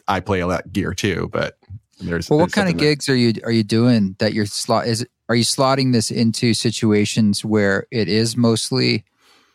[0.07, 1.57] I play a lot gear too, but
[1.99, 3.15] there's well, what there's kind of gigs there.
[3.15, 4.33] are you are you doing that?
[4.33, 9.03] You're slot is are you slotting this into situations where it is mostly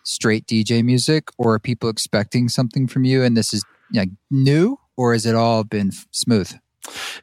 [0.04, 4.78] straight DJ music, or are people expecting something from you, and this is like new,
[4.96, 6.52] or has it all been f- smooth?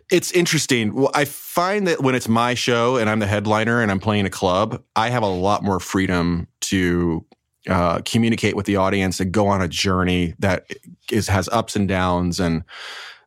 [0.10, 0.94] It's interesting.
[0.94, 4.26] Well, I find that when it's my show and I'm the headliner and I'm playing
[4.26, 7.26] a club, I have a lot more freedom to
[7.68, 10.66] uh, communicate with the audience and go on a journey that
[11.12, 12.64] is has ups and downs and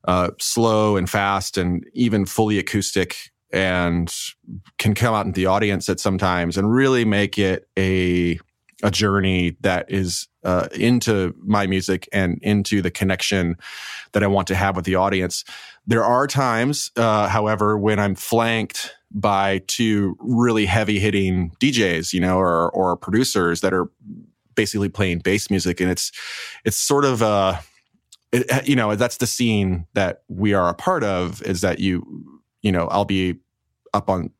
[0.04, 3.16] uh, slow and fast and even fully acoustic
[3.52, 4.14] and
[4.78, 8.38] can come out in the audience at sometimes and really make it a
[8.82, 13.56] a journey that is uh, into my music and into the connection
[14.10, 15.44] that I want to have with the audience.
[15.86, 22.20] There are times, uh, however, when I'm flanked by two really heavy hitting DJs, you
[22.20, 23.88] know, or or producers that are
[24.54, 26.10] basically playing bass music, and it's
[26.64, 27.62] it's sort of a
[28.32, 31.42] it, you know that's the scene that we are a part of.
[31.42, 33.36] Is that you you know I'll be
[33.94, 34.30] up on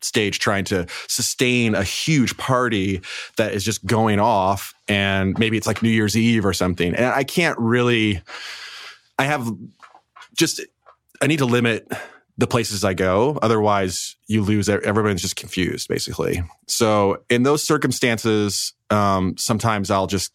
[0.00, 3.00] stage trying to sustain a huge party
[3.36, 7.06] that is just going off and maybe it's like New Year's Eve or something and
[7.06, 8.20] I can't really
[9.16, 9.48] I have
[10.36, 10.60] just
[11.20, 11.88] I need to limit
[12.38, 13.38] the places I go.
[13.42, 14.68] Otherwise, you lose.
[14.68, 16.42] Everyone's just confused, basically.
[16.66, 20.32] So, in those circumstances, um, sometimes I'll just,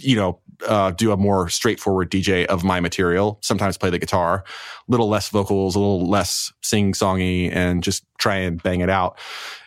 [0.00, 3.38] you know, uh, do a more straightforward DJ of my material.
[3.42, 8.04] Sometimes play the guitar, a little less vocals, a little less sing songy, and just
[8.18, 9.18] try and bang it out.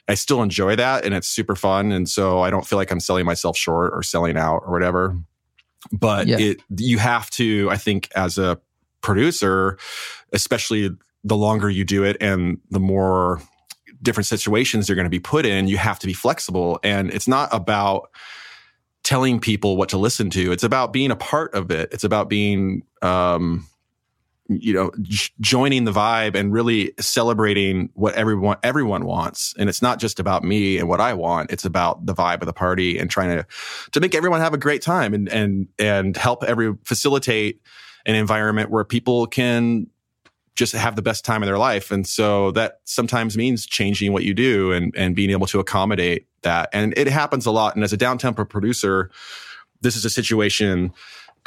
[0.07, 1.91] I still enjoy that, and it's super fun.
[1.91, 5.15] And so I don't feel like I'm selling myself short or selling out or whatever.
[5.91, 6.39] But yeah.
[6.39, 8.59] it, you have to, I think, as a
[9.01, 9.77] producer,
[10.33, 10.89] especially
[11.23, 13.41] the longer you do it and the more
[14.01, 16.79] different situations you're going to be put in, you have to be flexible.
[16.83, 18.09] And it's not about
[19.03, 20.51] telling people what to listen to.
[20.51, 21.89] It's about being a part of it.
[21.91, 23.65] It's about being, um,
[24.47, 29.53] you know, j- joining the vibe and really celebrating what everyone everyone wants.
[29.57, 31.51] And it's not just about me and what I want.
[31.51, 33.45] It's about the vibe of the party and trying to
[33.91, 37.61] to make everyone have a great time and and and help every facilitate
[38.05, 39.87] an environment where people can
[40.59, 41.89] just have the best time of their life.
[41.89, 46.27] And so that sometimes means changing what you do and, and being able to accommodate
[46.41, 46.69] that.
[46.73, 47.75] And it happens a lot.
[47.75, 49.09] And as a down tempo producer,
[49.81, 50.91] this is a situation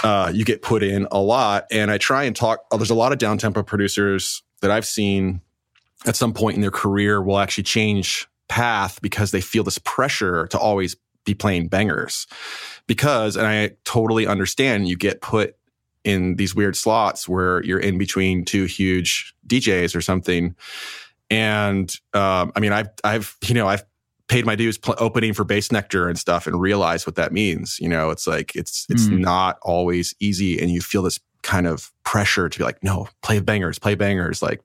[0.03, 1.67] uh, you get put in a lot.
[1.71, 4.87] And I try and talk, oh, there's a lot of down tempo producers that I've
[4.87, 5.43] seen
[6.07, 10.47] at some point in their career will actually change path because they feel this pressure
[10.49, 12.27] to always be playing bangers.
[12.87, 15.57] Because, and I totally understand, you get put
[16.05, 20.55] in these weird slots where you're in between two huge DJs or something.
[21.31, 23.85] And um, I mean, I've I've you know I've
[24.29, 27.79] paid my dues pl- opening for Bassnectar and stuff, and realized what that means.
[27.81, 29.19] You know, it's like it's it's mm.
[29.19, 33.41] not always easy, and you feel this kind of pressure to be like, no, play
[33.41, 34.61] bangers, play bangers, like.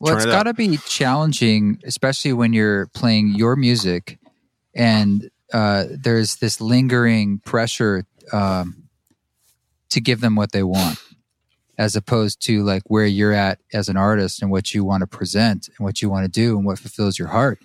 [0.00, 4.18] Well, it's it got to be challenging, especially when you're playing your music,
[4.74, 8.81] and uh, there's this lingering pressure um,
[9.92, 10.98] to give them what they want
[11.78, 15.06] as opposed to like where you're at as an artist and what you want to
[15.06, 17.58] present and what you want to do and what fulfills your heart.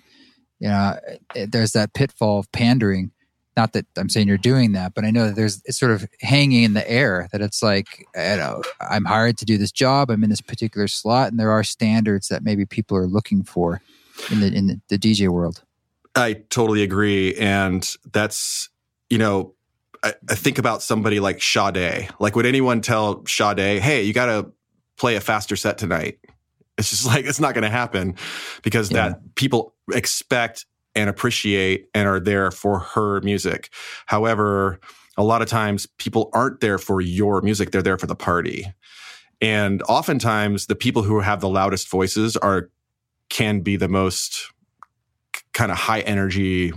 [0.60, 0.98] You know
[1.34, 3.12] eh, there's that pitfall of pandering.
[3.56, 6.06] Not that i'm saying you're doing that but i know that there's it's sort of
[6.20, 10.12] hanging in the air that it's like you know i'm hired to do this job
[10.12, 13.82] i'm in this particular slot and there are standards that maybe people are looking for
[14.30, 15.64] in the in the, the dj world.
[16.14, 18.68] I totally agree and that's
[19.10, 19.54] you know
[20.02, 22.08] I, I think about somebody like Sade.
[22.18, 24.52] Like, would anyone tell Sade, "Hey, you got to
[24.96, 26.18] play a faster set tonight"?
[26.76, 28.16] It's just like it's not going to happen
[28.62, 29.10] because yeah.
[29.10, 33.70] that people expect and appreciate and are there for her music.
[34.06, 34.80] However,
[35.16, 38.66] a lot of times people aren't there for your music; they're there for the party.
[39.40, 42.70] And oftentimes, the people who have the loudest voices are
[43.28, 44.52] can be the most
[45.52, 46.72] kind of high energy,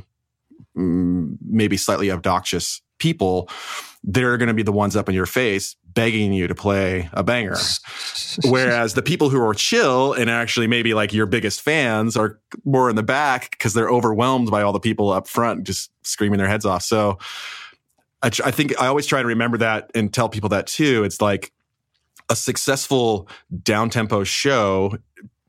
[0.75, 3.49] maybe slightly obnoxious people,
[4.03, 7.23] they're going to be the ones up in your face begging you to play a
[7.23, 7.57] banger.
[8.45, 12.89] Whereas the people who are chill and actually maybe like your biggest fans are more
[12.89, 16.47] in the back because they're overwhelmed by all the people up front just screaming their
[16.47, 16.83] heads off.
[16.83, 17.17] So
[18.21, 21.03] I, I think I always try to remember that and tell people that too.
[21.03, 21.51] It's like
[22.29, 23.27] a successful
[23.63, 24.97] down tempo show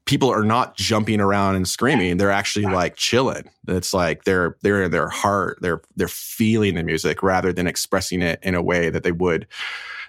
[0.07, 2.17] people are not jumping around and screaming.
[2.17, 3.51] They're actually like chilling.
[3.69, 5.59] It's like they're they're in their heart.
[5.61, 9.47] They're they're feeling the music rather than expressing it in a way that they would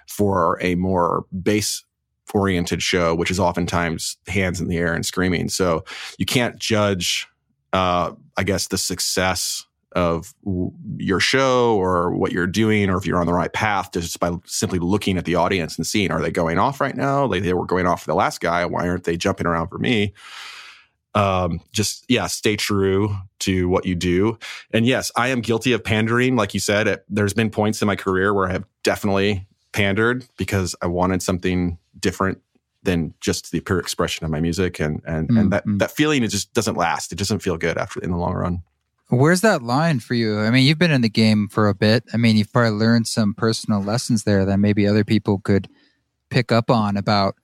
[0.08, 1.84] for a more bass
[2.32, 5.48] oriented show, which is oftentimes hands in the air and screaming.
[5.48, 5.84] So
[6.18, 7.28] you can't judge,
[7.72, 10.34] uh, I guess, the success of
[10.96, 14.32] your show or what you're doing or if you're on the right path just by
[14.44, 17.26] simply looking at the audience and seeing are they going off right now?
[17.26, 18.64] Like they were going off for the last guy.
[18.66, 20.14] Why aren't they jumping around for me?
[21.14, 24.36] Um, just yeah stay true to what you do.
[24.72, 27.86] And yes i am guilty of pandering like you said it, there's been points in
[27.86, 32.40] my career where i have definitely pandered because i wanted something different
[32.84, 35.38] than just the pure expression of my music and and mm-hmm.
[35.38, 35.78] and that mm.
[35.78, 37.12] that feeling it just doesn't last.
[37.12, 38.62] It doesn't feel good after in the long run
[39.08, 40.40] Where's that line for you?
[40.40, 42.04] I mean, you've been in the game for a bit.
[42.12, 45.68] I mean, you've probably learned some personal lessons there that maybe other people could
[46.30, 47.36] pick up on about,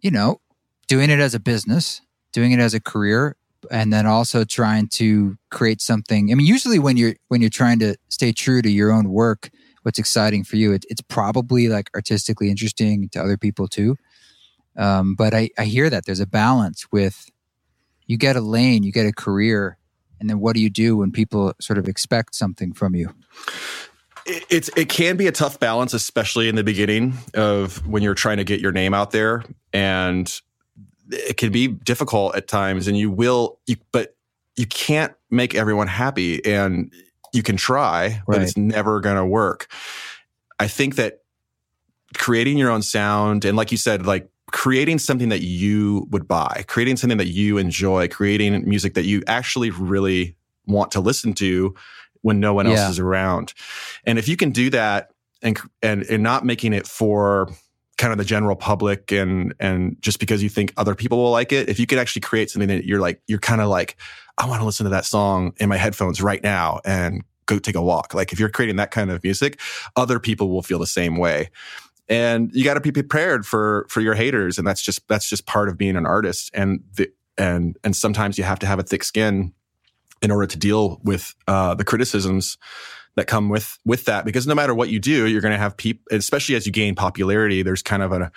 [0.00, 0.40] you know,
[0.86, 2.00] doing it as a business,
[2.32, 3.36] doing it as a career,
[3.70, 6.30] and then also trying to create something.
[6.30, 9.50] I mean, usually when you're when you're trying to stay true to your own work,
[9.82, 13.96] what's exciting for you, it, it's probably like artistically interesting to other people too.
[14.76, 17.30] Um, but I, I hear that there's a balance with
[18.06, 19.77] you get a lane, you get a career,
[20.20, 23.14] and then what do you do when people sort of expect something from you?
[24.26, 28.36] It's it can be a tough balance especially in the beginning of when you're trying
[28.36, 29.44] to get your name out there.
[29.72, 30.40] And
[31.10, 34.16] it can be difficult at times and you will you, but
[34.56, 36.92] you can't make everyone happy and
[37.32, 38.22] you can try right.
[38.26, 39.68] but it's never going to work.
[40.58, 41.22] I think that
[42.14, 46.64] creating your own sound and like you said like creating something that you would buy,
[46.68, 51.74] creating something that you enjoy, creating music that you actually really want to listen to
[52.22, 53.54] when no one else is around.
[54.04, 55.10] And if you can do that
[55.42, 57.48] and and and not making it for
[57.96, 61.52] kind of the general public and and just because you think other people will like
[61.52, 63.96] it, if you can actually create something that you're like you're kind of like
[64.36, 67.74] I want to listen to that song in my headphones right now and go take
[67.74, 68.14] a walk.
[68.14, 69.58] Like if you're creating that kind of music,
[69.96, 71.50] other people will feel the same way
[72.08, 74.58] and you got to be prepared for for your haters.
[74.58, 76.50] And that's just that's just part of being an artist.
[76.54, 79.52] And the and and sometimes you have to have a thick skin
[80.20, 82.58] in order to deal with uh, the criticisms
[83.16, 84.24] that come with with that.
[84.24, 86.94] Because no matter what you do you're going to have people especially as you gain
[86.94, 88.32] popularity there's kind of a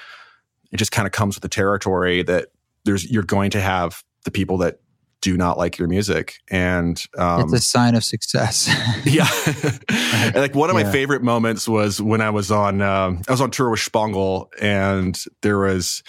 [0.72, 2.50] it just kind of comes with the territory that
[2.84, 4.81] there's you're going to have the people that
[5.22, 6.40] do not like your music.
[6.50, 8.70] And um, it's a sign of success.
[9.04, 9.28] Yeah.
[9.90, 10.84] And like one of yeah.
[10.84, 14.50] my favorite moments was when i was on um, i was on tour with Shpongle
[14.62, 16.04] and there was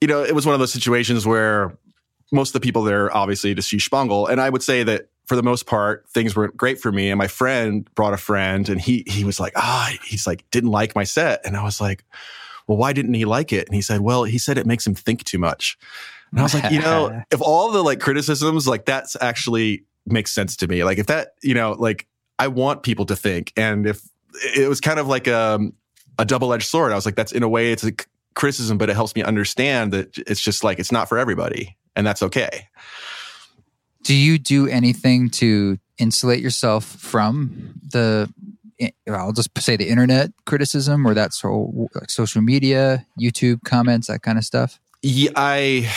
[0.00, 1.76] you know it was one of those situations where
[2.30, 4.26] most of the people there obviously to see Shpongle.
[4.30, 7.10] And i would say that for the most part things weren't great for me.
[7.10, 10.70] And my friend brought a friend and he he was like ah he's like didn't
[10.70, 11.40] like my set.
[11.44, 12.04] And i was like
[12.66, 13.66] well why didn't he like it?
[13.66, 15.76] And he said well he said it makes him think too much
[16.34, 20.32] and I was like, you know, if all the like criticisms, like that's actually makes
[20.32, 20.82] sense to me.
[20.82, 22.08] Like if that, you know, like
[22.40, 23.52] I want people to think.
[23.56, 24.02] And if
[24.56, 25.74] it was kind of like a, um,
[26.18, 27.92] a double edged sword, I was like, that's in a way it's a
[28.34, 32.04] criticism, but it helps me understand that it's just like, it's not for everybody and
[32.04, 32.66] that's okay.
[34.02, 38.28] Do you do anything to insulate yourself from the
[39.08, 44.22] I'll just say the internet criticism or that so, like social media, YouTube comments, that
[44.22, 44.80] kind of stuff?
[45.06, 45.92] Yeah, I,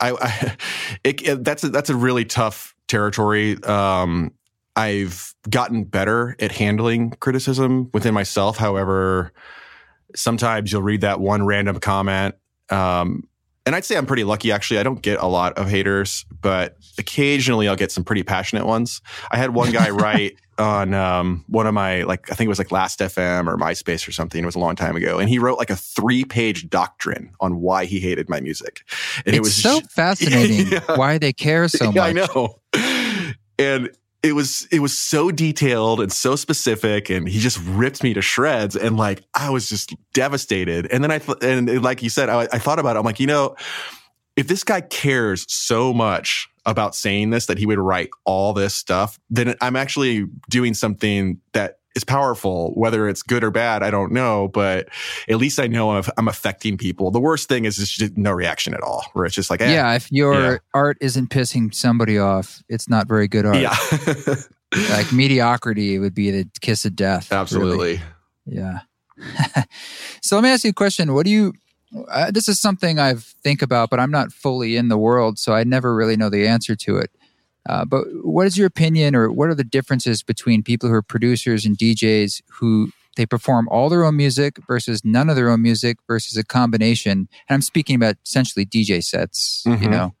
[0.00, 0.56] I, I
[1.04, 3.62] it, it, that's a, that's a really tough territory.
[3.62, 4.32] Um,
[4.74, 8.56] I've gotten better at handling criticism within myself.
[8.56, 9.34] However,
[10.16, 12.34] sometimes you'll read that one random comment.
[12.70, 13.28] Um,
[13.66, 14.80] and I'd say I'm pretty lucky actually.
[14.80, 19.02] I don't get a lot of haters, but occasionally I'll get some pretty passionate ones.
[19.30, 22.58] I had one guy write on um, one of my like I think it was
[22.58, 24.42] like Last FM or MySpace or something.
[24.42, 27.60] It was a long time ago, and he wrote like a three page doctrine on
[27.60, 28.80] why he hated my music.
[29.24, 30.96] And it's it was so fascinating yeah.
[30.96, 31.96] why they care so much.
[31.98, 32.58] I know.
[33.58, 33.90] And
[34.22, 38.22] it was it was so detailed and so specific and he just ripped me to
[38.22, 42.28] shreds and like i was just devastated and then i th- and like you said
[42.28, 43.56] I, I thought about it i'm like you know
[44.36, 48.74] if this guy cares so much about saying this that he would write all this
[48.74, 52.72] stuff then i'm actually doing something that is powerful.
[52.74, 54.88] Whether it's good or bad, I don't know, but
[55.28, 57.10] at least I know I'm, I'm affecting people.
[57.10, 59.94] The worst thing is just no reaction at all, where it's just like, eh, yeah,
[59.94, 60.58] if your yeah.
[60.74, 63.56] art isn't pissing somebody off, it's not very good art.
[63.56, 63.76] Yeah.
[64.90, 67.32] like mediocrity would be the kiss of death.
[67.32, 68.00] Absolutely.
[68.46, 68.60] Really.
[68.62, 68.80] Yeah.
[70.22, 71.14] so let me ask you a question.
[71.14, 71.52] What do you,
[72.08, 75.52] uh, this is something I think about, but I'm not fully in the world, so
[75.52, 77.10] I never really know the answer to it.
[77.68, 81.02] Uh, but what is your opinion, or what are the differences between people who are
[81.02, 85.62] producers and DJs who they perform all their own music versus none of their own
[85.62, 87.28] music versus a combination.
[87.48, 89.82] And I'm speaking about essentially DJ sets, mm-hmm.
[89.82, 90.14] you know.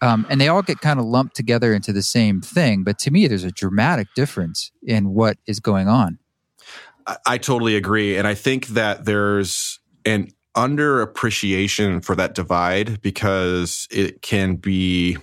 [0.00, 2.84] Um, and they all get kind of lumped together into the same thing.
[2.84, 6.18] But to me, there's a dramatic difference in what is going on.
[7.06, 8.16] I, I totally agree.
[8.16, 15.16] And I think that there's an underappreciation for that divide because it can be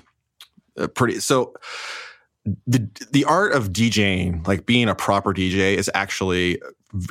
[0.80, 1.20] uh, pretty.
[1.20, 1.54] So,
[2.66, 6.62] the the art of DJing, like being a proper DJ, is actually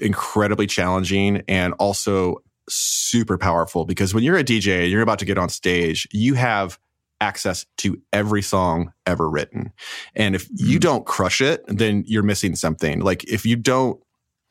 [0.01, 5.27] incredibly challenging and also super powerful because when you're a DJ and you're about to
[5.27, 6.79] get on stage, you have
[7.21, 9.73] access to every song ever written.
[10.15, 10.83] And if you mm.
[10.83, 13.01] don't crush it, then you're missing something.
[13.01, 14.01] Like if you don't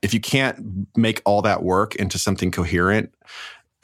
[0.04, 3.14] if you can't make all that work into something coherent,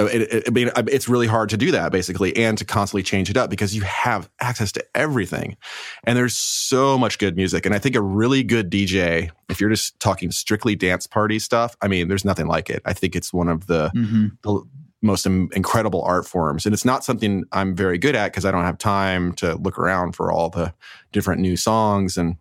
[0.06, 3.30] it, it, I mean, it's really hard to do that basically and to constantly change
[3.30, 5.58] it up because you have access to everything.
[6.04, 7.66] And there's so much good music.
[7.66, 11.76] And I think a really good DJ, if you're just talking strictly dance party stuff,
[11.82, 12.82] I mean, there's nothing like it.
[12.86, 14.28] I think it's one of the, mm-hmm.
[14.44, 14.64] the
[15.02, 16.66] most Im- incredible art forms.
[16.66, 19.78] And it's not something I'm very good at because I don't have time to look
[19.78, 20.74] around for all the
[21.12, 22.38] different new songs and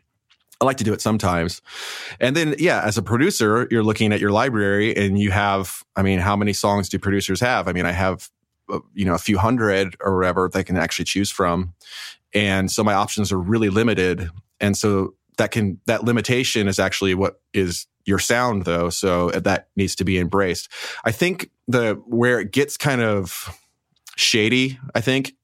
[0.60, 1.62] I like to do it sometimes.
[2.18, 6.02] And then, yeah, as a producer, you're looking at your library and you have, I
[6.02, 7.68] mean, how many songs do producers have?
[7.68, 8.28] I mean, I have,
[8.68, 11.74] uh, you know, a few hundred or whatever they can actually choose from.
[12.34, 14.30] And so my options are really limited.
[14.58, 18.90] And so that can, that limitation is actually what is your sound though.
[18.90, 20.68] So that needs to be embraced.
[21.04, 23.56] I think the, where it gets kind of,
[24.18, 25.34] shady, I think,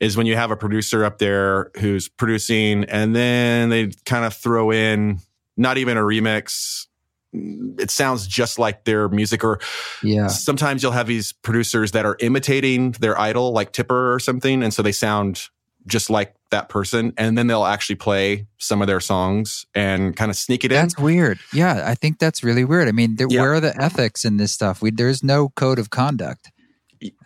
[0.00, 4.34] is when you have a producer up there who's producing and then they kind of
[4.34, 5.20] throw in
[5.56, 6.86] not even a remix.
[7.32, 9.60] It sounds just like their music, or
[10.02, 10.28] yeah.
[10.28, 14.72] Sometimes you'll have these producers that are imitating their idol, like Tipper or something, and
[14.72, 15.48] so they sound
[15.86, 20.30] just like that person, and then they'll actually play some of their songs and kind
[20.30, 20.86] of sneak it that's in.
[20.88, 21.38] That's weird.
[21.52, 22.88] Yeah, I think that's really weird.
[22.88, 23.42] I mean, there, yeah.
[23.42, 24.80] where are the ethics in this stuff?
[24.80, 26.50] We, there's no code of conduct.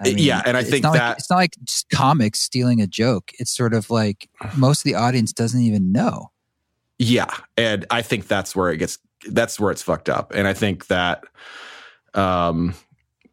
[0.00, 2.86] I mean, yeah, and I think that like, it's not like just comics stealing a
[2.86, 3.32] joke.
[3.38, 6.30] It's sort of like most of the audience doesn't even know.
[6.98, 8.98] Yeah, and I think that's where it gets.
[9.28, 10.32] That's where it's fucked up.
[10.34, 11.24] And I think that
[12.14, 12.74] um,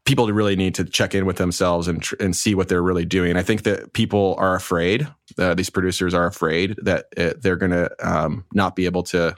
[0.06, 3.06] people really need to check in with themselves and tr- and see what they're really
[3.06, 3.38] doing.
[3.38, 5.08] I think that people are afraid.
[5.38, 9.04] Uh, these producers are afraid that it, uh, they're going to um, not be able
[9.04, 9.36] to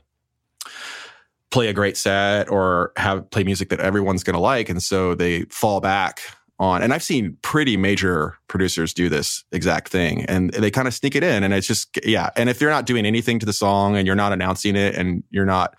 [1.50, 5.14] play a great set or have play music that everyone's going to like, and so
[5.14, 6.22] they fall back
[6.62, 6.84] on.
[6.84, 11.16] And I've seen pretty major producers do this exact thing and they kind of sneak
[11.16, 11.44] it in.
[11.44, 12.30] And it's just, yeah.
[12.38, 15.24] And if you're not doing anything to the song and you're not announcing it and
[15.32, 15.76] you're not,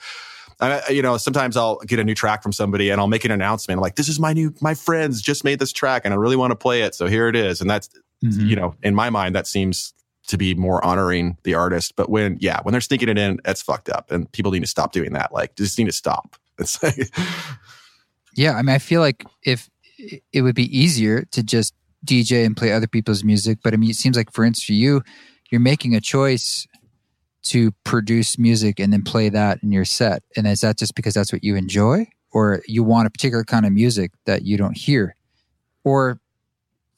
[0.60, 3.30] I, you know, sometimes I'll get a new track from somebody and I'll make an
[3.30, 6.36] announcement like, this is my new, my friends just made this track and I really
[6.36, 6.96] want to play it.
[6.96, 7.60] So here it is.
[7.60, 7.88] And that's,
[8.24, 8.46] mm-hmm.
[8.46, 9.94] you know, in my mind, that seems
[10.26, 11.94] to be more honoring the artist.
[11.94, 14.66] But when, yeah, when they're sneaking it in, it's fucked up and people need to
[14.66, 15.32] stop doing that.
[15.32, 16.36] Like, just need to stop.
[16.58, 17.10] It's like,
[18.36, 18.52] yeah.
[18.52, 19.70] I mean, I feel like if,
[20.32, 21.74] it would be easier to just
[22.04, 23.58] DJ and play other people's music.
[23.62, 25.02] But I mean, it seems like, for instance, for you,
[25.50, 26.66] you're making a choice
[27.44, 30.22] to produce music and then play that in your set.
[30.36, 33.66] And is that just because that's what you enjoy, or you want a particular kind
[33.66, 35.16] of music that you don't hear,
[35.84, 36.20] or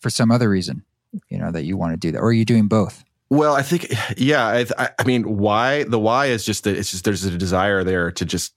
[0.00, 0.84] for some other reason,
[1.28, 3.04] you know, that you want to do that, or are you doing both?
[3.30, 4.64] Well, I think, yeah.
[4.78, 8.10] I, I mean, why the why is just that it's just there's a desire there
[8.12, 8.54] to just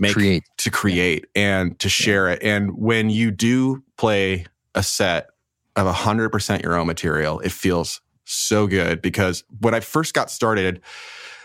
[0.00, 0.44] make create.
[0.58, 2.34] to create and to share yeah.
[2.34, 2.42] it.
[2.42, 5.28] And when you do play a set
[5.76, 10.80] of 100% your own material, it feels so good because when I first got started,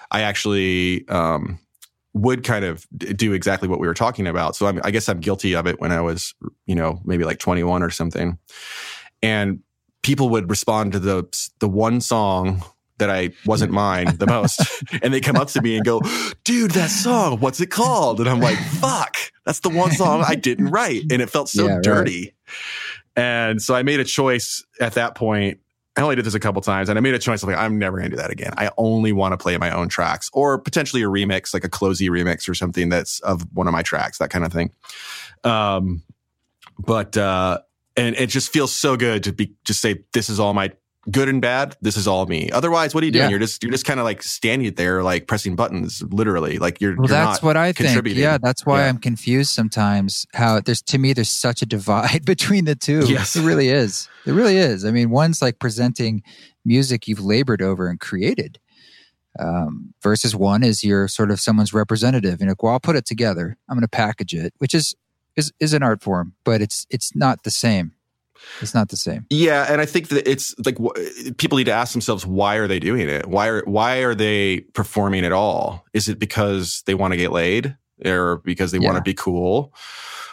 [0.10, 1.60] I actually um,
[2.14, 4.56] would kind of do exactly what we were talking about.
[4.56, 6.34] So I'm, I guess I'm guilty of it when I was,
[6.66, 8.38] you know, maybe like 21 or something.
[9.22, 9.60] And
[10.02, 11.24] people would respond to the
[11.60, 12.64] the one song
[13.02, 14.62] that I wasn't mine the most.
[15.02, 16.02] and they come up to me and go,
[16.44, 18.20] dude, that song, what's it called?
[18.20, 21.12] And I'm like, fuck, that's the one song I didn't write.
[21.12, 22.34] And it felt so yeah, dirty.
[23.18, 23.24] Right.
[23.24, 25.60] And so I made a choice at that point.
[25.98, 27.44] I only did this a couple times and I made a choice.
[27.44, 28.54] like, I'm never going to do that again.
[28.56, 32.08] I only want to play my own tracks or potentially a remix, like a closey
[32.10, 34.72] remix or something that's of one of my tracks, that kind of thing.
[35.44, 36.04] Um,
[36.80, 37.60] but, uh,
[37.98, 40.72] and it just feels so good to be just say this is all my
[41.10, 42.50] good and bad this is all me.
[42.52, 43.30] Otherwise what are you doing yeah.
[43.30, 46.60] you're just you're just kind of like standing there like pressing buttons literally.
[46.60, 48.08] Like you're, well, you're that's what i think.
[48.08, 48.90] yeah that's why yeah.
[48.90, 53.06] i'm confused sometimes how there's to me there's such a divide between the two.
[53.08, 53.36] Yes.
[53.36, 54.08] It really is.
[54.26, 54.86] It really is.
[54.86, 56.22] I mean one's like presenting
[56.64, 58.60] music you've labored over and created
[59.40, 62.42] um, versus one is you're sort of someone's representative.
[62.42, 63.58] And like well i'll put it together.
[63.68, 64.96] I'm going to package it which is
[65.36, 67.94] is is an art form but it's it's not the same
[68.62, 69.26] it's not the same.
[69.30, 70.78] Yeah, and I think that it's like
[71.38, 73.28] people need to ask themselves why are they doing it?
[73.28, 75.86] Why are why are they performing at all?
[75.94, 77.76] Is it because they want to get laid?
[78.04, 79.72] or because they want to be cool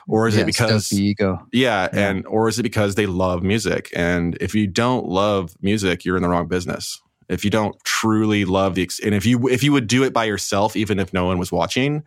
[0.06, 1.46] or is Yeah, it because the ego?
[1.52, 2.08] yeah, Yeah.
[2.08, 3.90] and or is it because they love music?
[3.94, 7.00] And if you don't love music, you're in the wrong business.
[7.28, 10.14] If you don't truly love the, ex- and if you if you would do it
[10.14, 12.04] by yourself, even if no one was watching,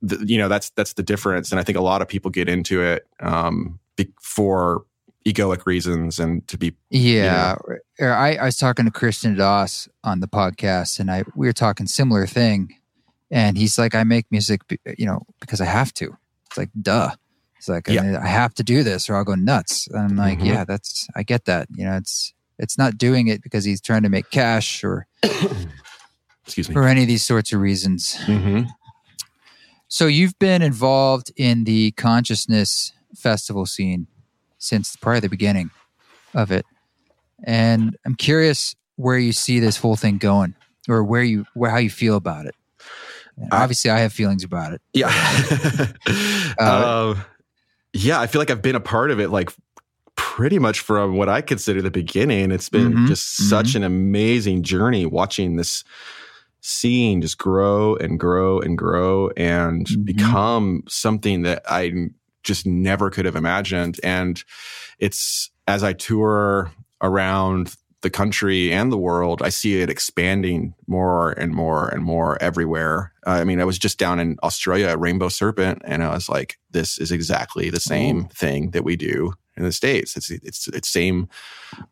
[0.00, 1.52] the, you know that's that's the difference.
[1.52, 3.78] And I think a lot of people get into it um,
[4.20, 4.84] for
[5.26, 7.56] egoic reasons and to be Yeah,
[8.00, 11.52] or I, I was talking to Christian Doss on the podcast, and I we were
[11.52, 12.76] talking similar thing,
[13.30, 14.60] and he's like, "I make music,
[14.98, 16.16] you know, because I have to."
[16.46, 17.10] It's like, duh.
[17.56, 19.86] It's like I, mean, I have to do this, or I'll go nuts.
[19.86, 20.46] And I'm like, Mhm.
[20.46, 21.68] yeah, that's I get that.
[21.76, 25.06] You know, it's it's not doing it because he's trying to make cash or
[26.44, 26.72] excuse me.
[26.72, 28.16] for any of these sorts of reasons.
[28.24, 28.62] hmm
[29.88, 34.06] So you've been involved in the consciousness festival scene
[34.62, 35.70] since probably the beginning
[36.34, 36.64] of it,
[37.44, 40.54] and I'm curious where you see this whole thing going,
[40.88, 42.54] or where you where how you feel about it.
[43.36, 44.80] And Obviously, I have feelings about it.
[44.94, 45.12] Yeah.
[46.58, 47.24] Uh, um,
[47.94, 49.50] yeah, I feel like I've been a part of it like
[50.16, 52.50] pretty much from what I consider the beginning.
[52.52, 55.82] It's been Mhm, just such an amazing journey watching this
[56.60, 60.04] scene just grow and grow and grow and Mhm.
[60.04, 62.10] become something that I
[62.42, 64.00] just never could have imagined.
[64.02, 64.42] And
[64.98, 66.70] it's as I tour
[67.00, 72.36] around the country and the world, I see it expanding more and more and more
[72.42, 73.12] everywhere.
[73.26, 76.58] Uh, I mean, I was just down in Australia Rainbow Serpent, and I was like,
[76.72, 80.16] "This is exactly the same thing that we do in the states.
[80.16, 81.28] It's it's it's same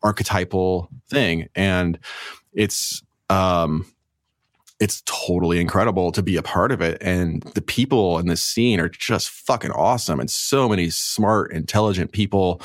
[0.03, 1.97] archetypal thing, and
[2.53, 3.85] it's um,
[4.81, 6.97] it's totally incredible to be a part of it.
[7.01, 12.11] And the people in this scene are just fucking awesome, and so many smart, intelligent
[12.11, 12.61] people,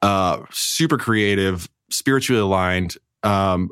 [0.00, 2.96] uh, super creative, spiritually aligned.
[3.22, 3.70] Um,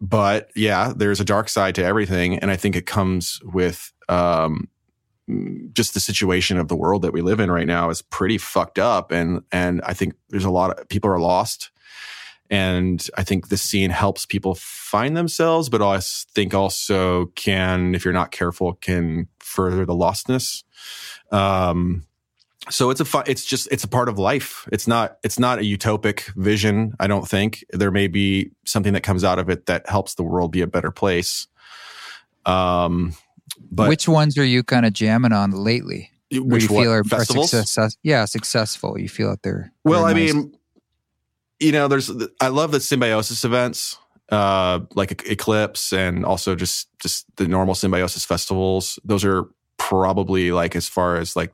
[0.00, 4.68] but yeah, there's a dark side to everything, and I think it comes with um,
[5.72, 8.80] just the situation of the world that we live in right now is pretty fucked
[8.80, 11.70] up, and and I think there's a lot of people are lost,
[12.50, 18.04] and I think this scene helps people find themselves, but I think also can, if
[18.04, 20.64] you're not careful, can further the lostness.
[21.30, 22.04] Um,
[22.70, 25.58] so it's a fun, it's just it's a part of life it's not it's not
[25.58, 29.64] a utopic vision i don't think there may be something that comes out of it
[29.66, 31.46] that helps the world be a better place
[32.44, 33.14] um
[33.70, 36.10] but Which ones are you kind of jamming on lately?
[36.30, 38.98] Which you what, feel are, success, yeah, successful.
[38.98, 40.34] You feel that they're well i nice.
[40.34, 40.57] mean
[41.60, 43.98] you know there's i love the symbiosis events
[44.30, 48.98] uh like eclipse and also just just the normal symbiosis festivals.
[49.04, 49.46] Those are
[49.78, 51.52] probably like as far as like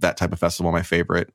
[0.00, 1.32] that type of festival my favorite.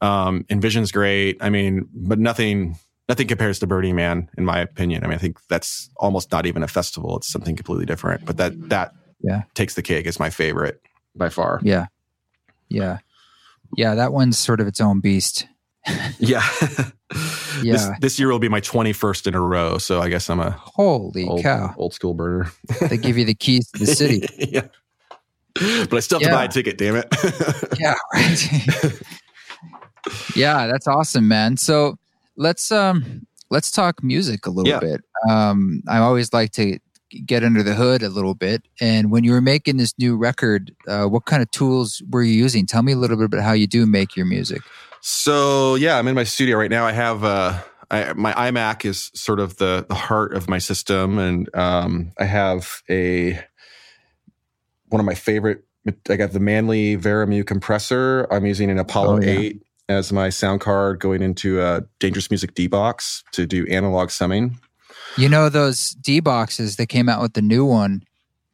[0.00, 1.36] Um envision's great.
[1.40, 5.02] I mean but nothing nothing compares to burning man in my opinion.
[5.02, 7.16] I mean i think that's almost not even a festival.
[7.16, 8.24] It's something completely different.
[8.24, 9.42] But that that Yeah.
[9.54, 10.80] takes the cake as my favorite
[11.16, 11.58] by far.
[11.64, 11.86] Yeah,
[12.68, 12.98] yeah,
[13.76, 13.96] yeah.
[13.96, 15.48] That one's sort of its own beast.
[16.20, 16.46] yeah
[17.62, 17.72] Yeah.
[17.72, 20.50] this, this year will be my 21st in a row so i guess i'm a
[20.50, 21.74] Holy old, cow!
[21.78, 22.52] old school burner
[22.90, 24.20] They give you the keys to the city.
[24.38, 24.68] yeah
[25.88, 27.06] but i still have to buy a ticket damn it
[27.80, 28.92] yeah, right.
[30.36, 31.56] yeah, that's awesome, man.
[31.56, 31.96] So
[32.36, 34.78] let's um let's talk music a little Yeah.
[34.80, 35.00] bit.
[35.28, 36.78] Um, I always like to
[37.26, 38.62] get under the hood a little bit.
[38.80, 42.32] And when you were making this new record, uh, what kind of tools were you
[42.34, 42.66] using?
[42.66, 44.60] Tell me a little bit about how you do make your music.
[45.00, 46.84] So yeah, I'm in my studio right now.
[46.86, 47.58] I have uh,
[47.90, 52.24] I, my iMac is sort of the the heart of my system, and um, I
[52.24, 53.40] have a
[54.88, 55.64] one of my favorite.
[56.10, 58.26] I got the Manley Vari-Mu compressor.
[58.30, 59.30] I'm using an Apollo Oh, yeah.
[59.38, 64.10] 8 as my sound card, going into a Dangerous Music D box to do analog
[64.10, 64.58] summing.
[65.16, 68.02] You know those D boxes that came out with the new one,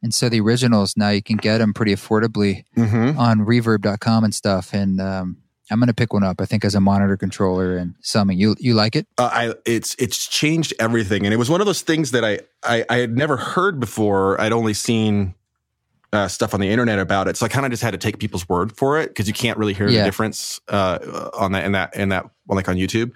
[0.01, 3.19] and so the originals now you can get them pretty affordably Mm-hmm.
[3.19, 4.73] on Reverb.com and stuff.
[4.73, 5.37] And um,
[5.71, 6.39] I'm gonna pick one up.
[6.41, 8.37] I think as a monitor controller and summing.
[8.37, 9.07] You you like it?
[9.17, 12.39] uh, I it's it's changed everything, and it was one of those things that I
[12.63, 14.39] I, I had never heard before.
[14.39, 15.33] I'd only seen
[16.13, 18.19] uh, stuff on the internet about it, so I kind of just had to take
[18.19, 20.01] people's word for it because you can't really hear Yeah.
[20.01, 23.15] the difference uh, on that in that in that like on YouTube.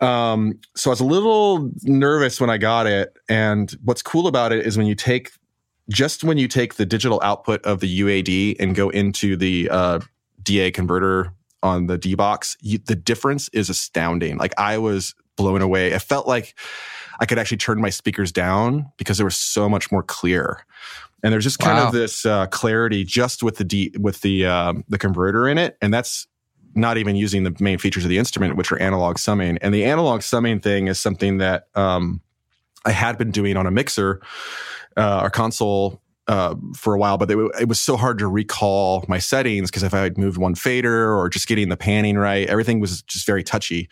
[0.00, 4.52] Um, so I was a little nervous when I got it, and what's cool about
[4.52, 5.30] it is when you take
[5.88, 9.98] just when you take the digital output of the UAD and go into the uh,
[10.42, 11.32] DA converter
[11.62, 14.38] on the D box, the difference is astounding.
[14.38, 15.92] Like I was blown away.
[15.92, 16.58] It felt like
[17.20, 20.64] I could actually turn my speakers down because they were so much more clear.
[21.22, 21.88] And there's just kind Wow.
[21.88, 25.76] of this uh, clarity just with the D with the um, the converter in it,
[25.82, 26.26] and that's
[26.74, 29.58] not even using the main features of the instrument, which are analog summing.
[29.60, 32.22] And the analog summing thing is something that um,
[32.86, 34.22] I had been doing on a mixer,
[34.96, 35.99] uh, our console
[36.30, 39.82] uh, for a while, but it, it, was so hard to recall my settings because
[39.82, 43.26] if I had moved one fader or just getting the panning right, everything was just
[43.26, 43.88] very touchy.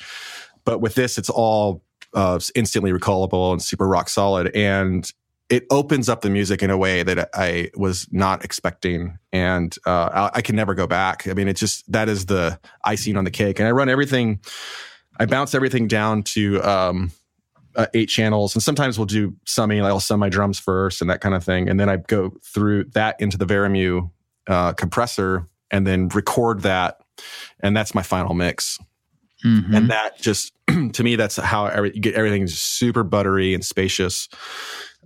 [0.64, 1.82] But with this, it's all
[2.14, 4.55] uh, instantly recallable and super rock solid.
[4.55, 5.12] And
[5.51, 10.30] it opens up the music in a way that I was not expecting, and uh,
[10.32, 11.26] I, I, can never go back.
[11.26, 13.59] I mean, it's just that is the icing on the cake.
[13.59, 14.39] And I run everything,
[15.18, 17.11] I bounce everything down to um,
[17.77, 19.83] uh, eight channels, and sometimes we'll do summing.
[19.83, 22.85] I'll sum my drums first and that kind of thing, and then I go through
[22.95, 24.09] that into the Vari-Mu
[24.47, 27.01] uh, compressor, and then record that,
[27.61, 28.79] and that's my final mix.
[29.45, 29.75] Mm-hmm.
[29.75, 30.53] And that just
[30.93, 34.29] to me, that's how every, you get everything super buttery and spacious.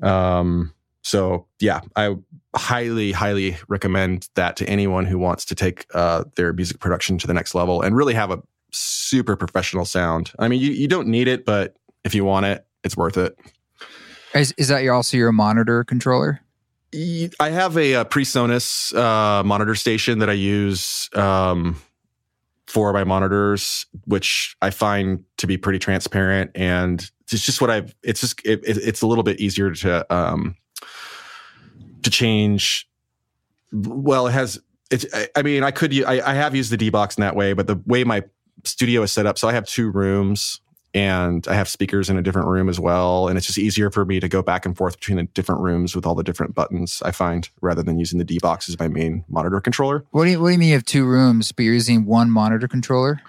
[0.02, 2.16] Um, so yeah, I
[2.54, 7.26] highly, highly recommend that to anyone who wants to take uh, their music production to
[7.26, 8.42] the next level and really have a
[8.72, 10.32] super professional sound.
[10.38, 13.36] I mean, you, you don't need it, but if you want it, it's worth it.
[14.34, 16.40] Is, is that your, also your monitor controller?
[17.40, 21.80] I have a, a PreSonus uh, monitor station that I use um,
[22.66, 27.94] for my monitors, which I find to be pretty transparent and it's just what I've.
[28.02, 30.56] It's just it, it's a little bit easier to um
[32.02, 32.88] to change.
[33.72, 34.60] Well, it has.
[34.90, 35.06] It's.
[35.34, 35.94] I mean, I could.
[36.04, 38.22] I, I have used the D box in that way, but the way my
[38.64, 40.60] studio is set up, so I have two rooms
[40.94, 43.28] and I have speakers in a different room as well.
[43.28, 45.96] And it's just easier for me to go back and forth between the different rooms
[45.96, 48.88] with all the different buttons I find rather than using the D box as my
[48.88, 50.04] main monitor controller.
[50.10, 52.30] What do you, what do you mean you have two rooms, but you're using one
[52.30, 53.20] monitor controller?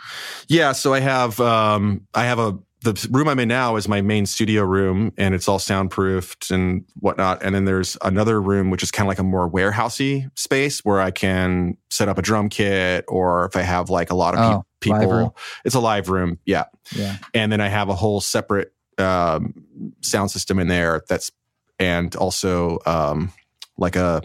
[0.48, 0.74] Yeah.
[0.74, 4.26] So I have, um, I have a the room I'm in now is my main
[4.26, 7.42] studio room and it's all soundproofed and whatnot.
[7.42, 11.00] And then there's another room, which is kind of like a more warehousey space where
[11.00, 14.40] I can set up a drum kit or if I have like a lot of
[14.40, 16.40] oh, pe- people, it's a live room.
[16.46, 16.66] Yeah.
[16.96, 17.18] Yeah.
[17.34, 21.32] And then I have a whole separate um, sound system in there that's,
[21.80, 23.32] and also um,
[23.78, 24.22] like a,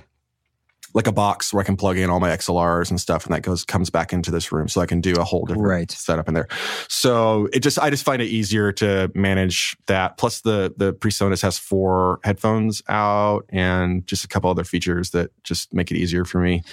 [0.98, 3.42] like a box where I can plug in all my XLRs and stuff, and that
[3.42, 5.90] goes comes back into this room, so I can do a whole different right.
[5.92, 6.48] setup in there.
[6.88, 10.18] So it just I just find it easier to manage that.
[10.18, 15.30] Plus the the PreSonus has four headphones out and just a couple other features that
[15.44, 16.64] just make it easier for me.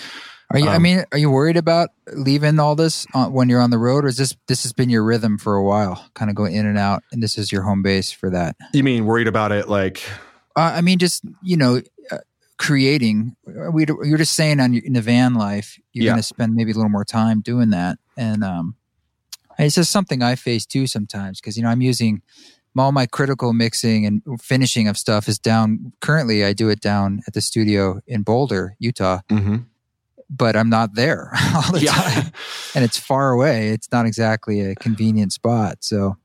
[0.49, 0.69] Are you?
[0.69, 3.77] Um, I mean, are you worried about leaving all this on, when you're on the
[3.77, 6.55] road, or is this this has been your rhythm for a while, kind of going
[6.55, 8.55] in and out, and this is your home base for that?
[8.73, 10.01] You mean worried about it, like?
[10.55, 11.81] Uh, I mean, just you know,
[12.57, 13.35] creating
[13.73, 16.11] we you're just saying on your, in the van life you're yeah.
[16.11, 18.75] going to spend maybe a little more time doing that and um
[19.59, 22.21] it's just something i face too sometimes because you know i'm using
[22.77, 27.21] all my critical mixing and finishing of stuff is down currently i do it down
[27.27, 29.57] at the studio in boulder utah mm-hmm.
[30.29, 31.91] but i'm not there all the yeah.
[31.91, 32.31] time
[32.73, 36.15] and it's far away it's not exactly a convenient spot so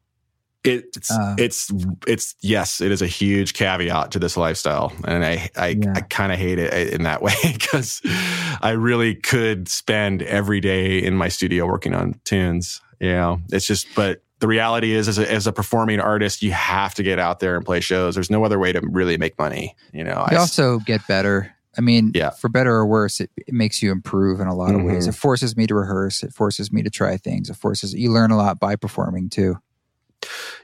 [0.64, 1.70] it's uh, it's
[2.06, 5.92] it's yes, it is a huge caveat to this lifestyle, and I I, yeah.
[5.96, 8.02] I kind of hate it in that way because
[8.60, 12.80] I really could spend every day in my studio working on tunes.
[13.00, 16.52] You know, it's just but the reality is as a, as a performing artist you
[16.52, 18.14] have to get out there and play shows.
[18.14, 20.26] There's no other way to really make money you know?
[20.30, 21.54] You I, also get better.
[21.78, 22.30] I mean yeah.
[22.30, 24.88] for better or worse it, it makes you improve in a lot of mm-hmm.
[24.88, 26.22] ways it forces me to rehearse.
[26.22, 27.48] It forces me to try things.
[27.48, 29.56] It forces you learn a lot by performing too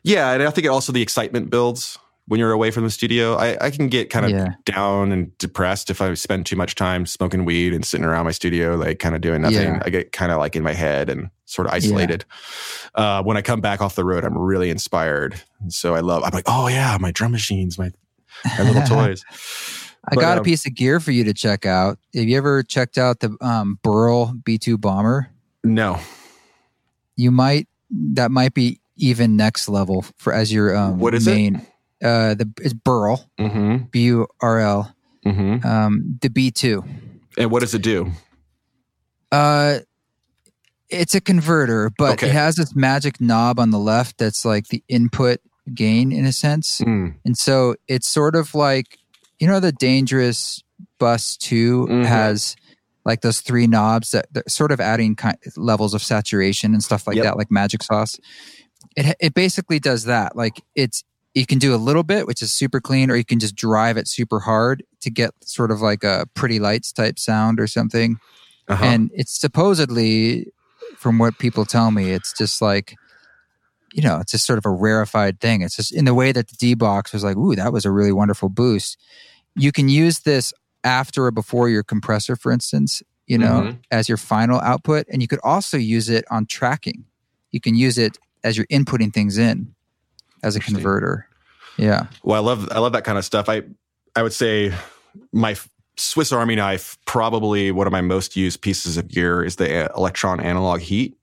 [0.03, 3.37] yeah, and I think it also the excitement builds when you're away from the studio.
[3.37, 4.55] I, I can get kind of yeah.
[4.65, 8.33] down and depressed if I spend too much time smoking weed and sitting around my
[8.33, 9.75] studio, like kind of doing nothing.
[9.75, 9.83] Yeah.
[9.85, 12.25] I get kind of like in my head and sort of isolated.
[12.97, 13.19] Yeah.
[13.19, 15.41] Uh, when I come back off the road, I'm really inspired.
[15.61, 16.25] And So I love.
[16.25, 17.93] I'm like, oh yeah, my drum machines, my
[18.59, 19.25] my little toys.
[20.09, 21.99] I but, got um, a piece of gear for you to check out.
[22.15, 25.31] Have you ever checked out the um, Burl B2 bomber?
[25.65, 25.99] No.
[27.17, 27.67] You might.
[27.91, 31.57] That might be even next level for as your um, what is main.
[31.57, 31.63] It?
[32.05, 33.85] Uh, the it's Burl, mm-hmm.
[33.91, 34.95] B U R L,
[35.25, 35.67] mm-hmm.
[35.67, 36.85] um, the B two.
[37.39, 38.11] And what does it do?
[39.33, 39.81] Uh,
[40.89, 42.29] it's a converter, but okay.
[42.29, 45.41] it has this magic knob on the left that's like the input
[45.75, 47.15] gain in a sense, mm.
[47.25, 48.99] and so it's sort of like
[49.39, 50.63] you know the dangerous
[50.99, 52.03] bus 2 mm-hmm.
[52.03, 52.57] has
[53.05, 57.17] like those three knobs that, sort of adding kind, levels of saturation and stuff like
[57.17, 57.25] yep.
[57.25, 58.19] that, like magic sauce
[58.97, 60.37] it it basically does that.
[60.37, 63.39] Like it's you can do a little bit, which is super clean, or you can
[63.39, 67.61] just drive it super hard to get sort of like a pretty lights type sound
[67.61, 68.17] or something.
[68.69, 68.83] Uh-huh.
[68.83, 70.47] And it's supposedly,
[70.97, 72.97] from what people tell me, it's just like,
[73.93, 75.61] you know, it's just sort of a rarefied thing.
[75.61, 77.91] It's just in the way that the D box was like, ooh, that was a
[77.91, 78.99] really wonderful boost.
[79.55, 83.79] You can use this after or before your compressor, for instance, you know, mm-hmm.
[83.91, 85.07] as your final output.
[85.13, 87.05] And you could also use it on tracking.
[87.53, 89.75] You can use it as you're inputting things in
[90.43, 91.29] as a converter.
[91.77, 92.07] Yeah.
[92.23, 93.49] Well, I love I love that kind of stuff.
[93.49, 93.63] I
[94.15, 94.73] I would say
[95.33, 95.57] my
[95.97, 100.43] Swiss Army knife, probably one of my most used pieces of gear is the Elektron
[100.43, 101.17] Analog Heat.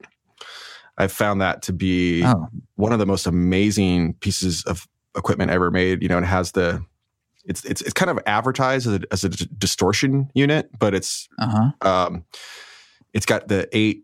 [0.98, 2.48] I've found that to be oh.
[2.76, 6.04] one of the most amazing pieces of equipment ever made.
[6.04, 6.84] You know, it has the
[7.46, 11.72] it's it's it's kind of advertised as a, as a distortion unit, but it's uh-huh.
[11.88, 12.26] um,
[13.14, 14.04] it's got the eight.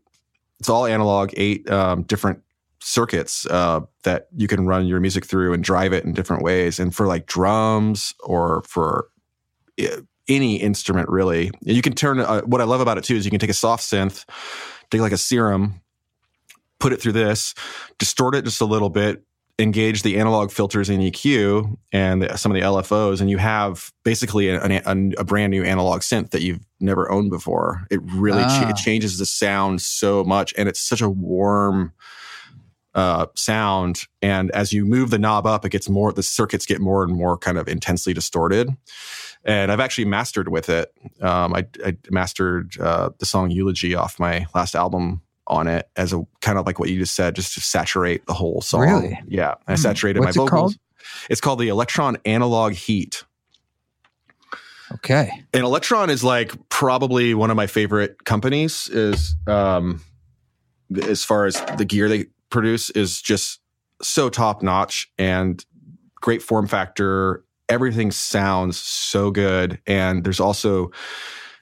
[0.60, 2.44] It's all analog, eight um, different
[2.82, 6.80] circuits uh, that you can run your music through and drive it in different ways.
[6.80, 9.10] And for like drums or for
[10.28, 12.20] any instrument, really, you can turn.
[12.20, 14.26] Uh, what I love about it too is you can take a soft synth,
[14.92, 15.82] take like a serum,
[16.80, 17.54] put it through this,
[17.98, 19.24] distort it just a little bit,
[19.60, 23.92] engage the analog filters in EQ and the, some of the LFOs, and you have
[24.04, 27.86] basically a, a, a, brand new analog synth that you've never owned before.
[27.92, 28.66] It really ah.
[28.66, 31.92] ch- it changes the sound so much, and it's such a warm
[32.96, 34.04] uh, sound.
[34.22, 36.12] And as you move the knob up, it gets more.
[36.12, 38.70] The circuits get more and more kind of intensely distorted.
[39.46, 40.92] And I've actually mastered with it.
[41.22, 46.14] Um, I, I, mastered uh, the song "Eulogy" off my last album on it as
[46.14, 48.82] a kind of like what you just said, just to saturate the whole song.
[48.82, 49.20] Really?
[49.28, 49.56] Yeah.
[49.68, 49.78] I hmm.
[49.78, 50.74] saturated What's my vocals.
[50.74, 51.30] It called?
[51.30, 53.24] It's called the Elektron Analog Heat.
[54.92, 55.44] Okay.
[55.54, 60.02] And Elektron is like probably one of my favorite companies is um
[61.04, 63.60] as far as the gear they produce is just
[64.02, 65.66] so top notch and
[66.22, 67.44] great form factor.
[67.68, 69.80] Everything sounds so good.
[69.86, 70.92] And there's also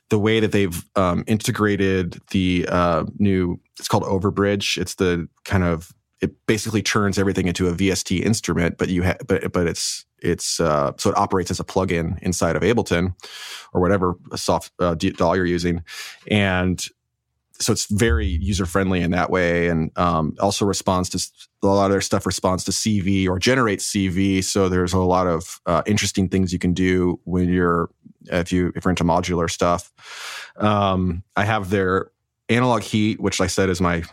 [0.09, 5.63] the way that they've um, integrated the uh, new it's called overbridge it's the kind
[5.63, 10.05] of it basically turns everything into a vst instrument but you have but but it's
[10.19, 13.13] it's uh, so it operates as a plugin inside of ableton
[13.73, 15.83] or whatever soft uh, DAW you're using
[16.27, 16.87] and
[17.59, 21.19] so it's very user friendly in that way and um, also responds to
[21.63, 25.27] a lot of their stuff responds to cv or generates cv so there's a lot
[25.27, 27.89] of uh, interesting things you can do when you're
[28.25, 29.91] if you if you're into modular stuff.
[30.57, 32.11] Um, i have their
[32.49, 34.03] analog heat which i said is my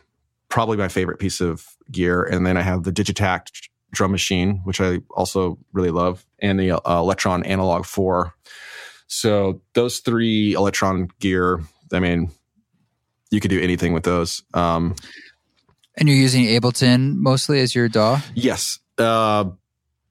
[0.48, 4.80] probably my favorite piece of gear and then i have the digitakt drum machine which
[4.80, 8.34] i also really love and the uh, elektron analog 4
[9.06, 11.60] so those three Elektron gear
[11.92, 12.30] i mean
[13.34, 14.42] you could do anything with those.
[14.54, 14.94] Um,
[15.96, 18.20] and you're using Ableton mostly as your DAW?
[18.34, 18.78] Yes.
[18.98, 19.50] Uh,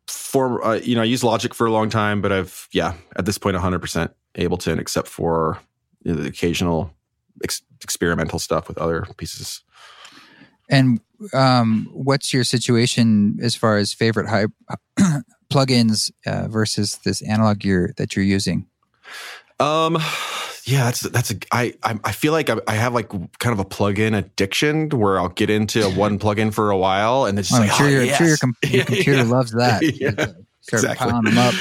[0.08, 3.26] for uh, you know, I used Logic for a long time, but I've yeah, at
[3.26, 5.60] this point, 100% Ableton, except for
[6.04, 6.94] you know, the occasional
[7.44, 9.62] ex- experimental stuff with other pieces.
[10.70, 11.02] And
[11.34, 14.46] um, what's your situation as far as favorite high
[15.52, 18.68] plugins uh, versus this analog gear that you're using?
[19.60, 19.98] Um,
[20.66, 21.36] yeah, that's that's a.
[21.52, 25.30] I I feel like I, I have like kind of a plug-in addiction where I'll
[25.30, 27.90] get into one plug-in for a while and then just oh, like, I'm sure, oh,
[27.90, 28.18] your, yes.
[28.18, 29.24] sure your, com- your computer yeah.
[29.24, 29.82] loves that.
[30.00, 30.38] yeah, start
[30.72, 31.10] exactly.
[31.10, 31.54] piling them up.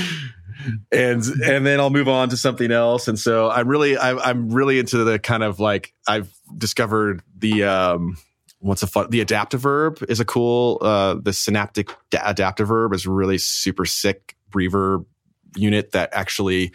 [0.92, 3.08] And and then I'll move on to something else.
[3.08, 7.64] And so I'm really I, I'm really into the kind of like I've discovered the
[7.64, 8.16] um
[8.60, 13.38] what's a fun the Adaptiverb is a cool uh the synaptic adaptive verb is really
[13.38, 15.04] super sick reverb
[15.56, 16.72] unit that actually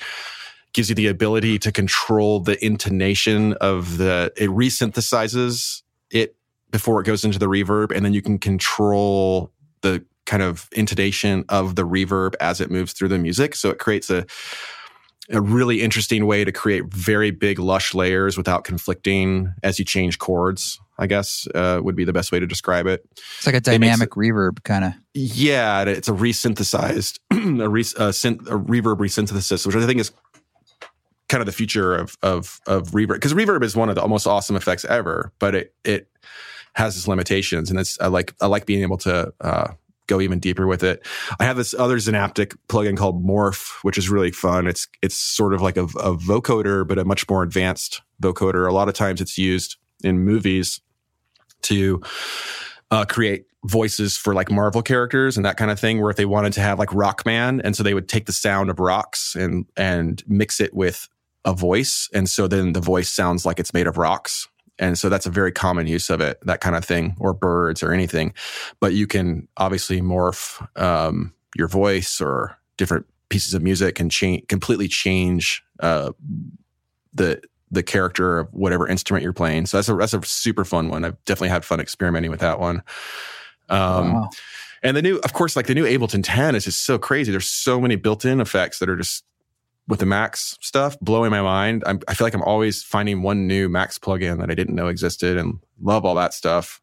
[0.78, 6.36] gives you the ability to control the intonation of the it resynthesizes it
[6.70, 9.52] before it goes into the reverb and then you can control
[9.82, 13.56] the kind of intonation of the reverb as it moves through the music.
[13.56, 14.28] So it creates a
[15.30, 20.20] a really interesting way to create very big lush layers without conflicting as you change
[20.20, 23.06] chords i guess uh, would be the best way to describe it.
[23.38, 27.20] It's like a dynamic it, reverb kind of yeah it's a resynthesized
[27.62, 30.14] a, re, a, synth, a reverb resynthesis which i think is
[31.30, 34.28] kind of the future of of of reverb because reverb is one of the most
[34.28, 36.10] awesome effects ever, but it it
[36.74, 39.68] has its limitations, and it's I like I like being able to uh,
[40.08, 41.06] go even deeper with it.
[41.40, 44.68] I have this other Zynaptiq plugin called Morph, which is really fun.
[44.68, 48.68] It's it's sort of like a, a vocoder, but a much more advanced vocoder.
[48.68, 50.82] A lot of times it's used in movies
[51.64, 52.02] to
[52.92, 56.26] uh, create voices for like Marvel characters and that kind of thing, where if they
[56.26, 59.66] wanted to have like Rockman, and so they would take the sound of rocks and
[59.76, 61.10] and mix it with
[61.48, 62.10] a voice.
[62.14, 64.48] And so then the voice sounds like it's made of rocks.
[64.78, 67.82] And so that's a very common use of it, that kind of thing, or birds
[67.82, 68.34] or anything.
[68.80, 74.48] But you can obviously morph um, your voice or different pieces of music and change
[74.48, 76.12] completely change uh,
[77.14, 77.42] the
[77.72, 79.66] the character of whatever instrument you're playing.
[79.66, 81.06] So that's a that's a super fun one.
[81.06, 82.84] I've definitely had fun experimenting with that one.
[83.70, 84.30] Um, wow.
[84.84, 87.32] And the new, of course, like the new Ableton 10 is just so crazy.
[87.32, 89.24] There's so many built-in effects that are just
[89.88, 91.84] with the Max stuff, blowing my mind.
[91.86, 94.88] I'm, i feel like I'm always finding one new Max plugin that I didn't know
[94.88, 96.82] existed and love all that stuff.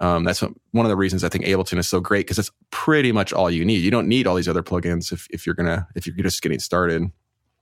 [0.00, 2.50] Um, that's what, one of the reasons I think Ableton is so great because it's
[2.70, 3.80] pretty much all you need.
[3.82, 6.58] You don't need all these other plugins if, if you're gonna if you're just getting
[6.58, 7.10] started.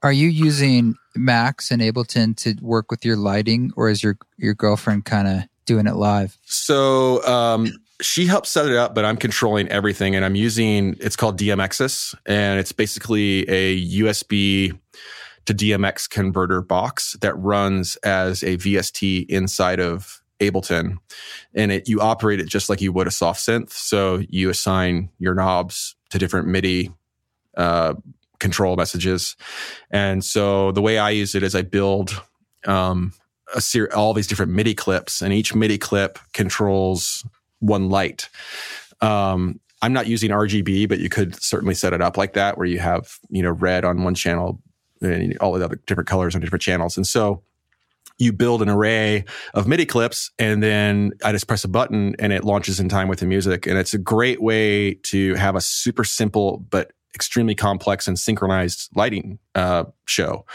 [0.03, 4.53] Are you using Max and Ableton to work with your lighting, or is your your
[4.53, 6.37] girlfriend kind of doing it live?
[6.43, 7.71] So um,
[8.01, 12.15] she helps set it up, but I'm controlling everything, and I'm using it's called DMXis,
[12.25, 14.77] and it's basically a USB
[15.45, 20.97] to DMX converter box that runs as a VST inside of Ableton,
[21.53, 23.71] and it you operate it just like you would a soft synth.
[23.71, 26.91] So you assign your knobs to different MIDI
[27.55, 27.93] uh,
[28.39, 29.35] control messages.
[29.89, 32.21] And so the way I use it is I build
[32.67, 33.13] um,
[33.55, 37.23] a ser- all these different MIDI clips, and each MIDI clip controls
[37.59, 38.29] one light.
[39.01, 42.67] Um, I'm not using RGB, but you could certainly set it up like that, where
[42.67, 44.61] you have you know red on one channel
[45.01, 46.97] and all the other different colors on different channels.
[46.97, 47.43] And so
[48.17, 52.31] you build an array of MIDI clips, and then I just press a button, and
[52.31, 53.67] it launches in time with the music.
[53.67, 58.89] And it's a great way to have a super simple but extremely complex and synchronized
[58.95, 60.45] lighting uh, show.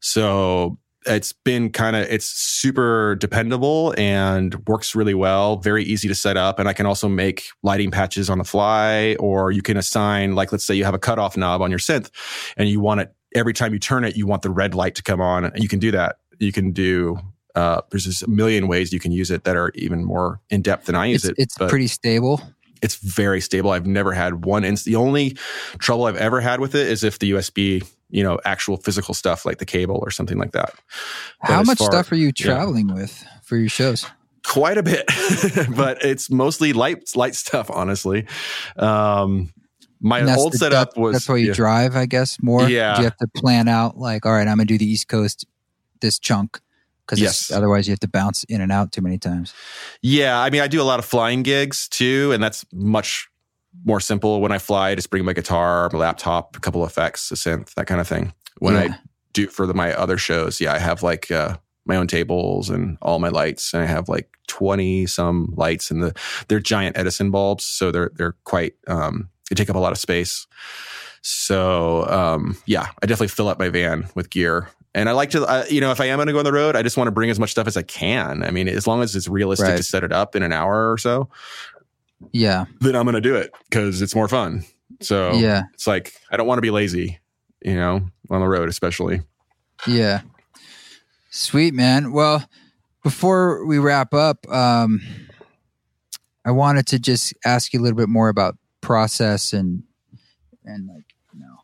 [0.00, 0.78] So
[1.08, 6.36] it's been kind of it's super dependable and works really well very easy to set
[6.36, 10.34] up and i can also make lighting patches on the fly or you can assign
[10.34, 12.10] like let's say you have a cutoff knob on your synth
[12.56, 15.02] and you want it every time you turn it you want the red light to
[15.02, 17.18] come on and you can do that you can do
[17.54, 20.62] uh, there's just a million ways you can use it that are even more in
[20.62, 22.40] depth than i use it's, it it's pretty stable
[22.82, 23.70] it's very stable.
[23.70, 25.36] I've never had one inst- the only
[25.78, 29.44] trouble I've ever had with it is if the USB, you know, actual physical stuff
[29.44, 30.74] like the cable or something like that.
[31.40, 32.94] But How much far, stuff are you traveling yeah.
[32.94, 34.06] with for your shows?
[34.46, 35.04] Quite a bit,
[35.76, 38.26] but it's mostly light light stuff, honestly.
[38.76, 39.52] Um,
[40.00, 41.54] my old setup that, was that's why you yeah.
[41.54, 42.68] drive, I guess, more.
[42.68, 45.08] Yeah, Do you have to plan out like, all right, I'm gonna do the East
[45.08, 45.44] Coast
[46.00, 46.60] this chunk
[47.04, 47.50] because yes.
[47.50, 49.54] otherwise you have to bounce in and out too many times.
[50.02, 53.28] Yeah, I mean, I do a lot of flying gigs too, and that's much
[53.84, 54.40] more simple.
[54.40, 57.74] When I fly, I just bring my guitar, my laptop, a couple effects, a synth,
[57.74, 58.32] that kind of thing.
[58.58, 58.80] When yeah.
[58.80, 58.98] I
[59.32, 61.56] do for the, my other shows, yeah, I have like uh,
[61.86, 66.02] my own tables and all my lights, and I have like twenty some lights, and
[66.02, 66.18] the
[66.48, 69.98] they're giant Edison bulbs, so they're they're quite um, they take up a lot of
[69.98, 70.46] space.
[71.22, 75.44] So um, yeah, I definitely fill up my van with gear and I like to,
[75.44, 77.08] uh, you know, if I am going to go on the road, I just want
[77.08, 78.42] to bring as much stuff as I can.
[78.42, 79.76] I mean, as long as it's realistic right.
[79.76, 81.28] to set it up in an hour or so.
[82.32, 82.66] Yeah.
[82.80, 84.64] Then I'm going to do it because it's more fun.
[85.00, 87.20] So yeah, it's like, I don't want to be lazy,
[87.62, 89.22] you know, on the road, especially.
[89.86, 90.22] Yeah.
[91.30, 92.12] Sweet, man.
[92.12, 92.48] Well,
[93.04, 95.00] before we wrap up, um,
[96.44, 99.84] I wanted to just ask you a little bit more about process and,
[100.64, 101.58] and like, you know,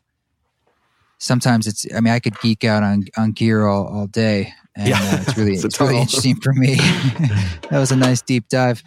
[1.17, 4.89] sometimes it's i mean i could geek out on on gear all, all day and
[4.89, 4.99] yeah.
[4.99, 6.75] uh, it's really it's, it's really interesting for me
[7.69, 8.83] that was a nice deep dive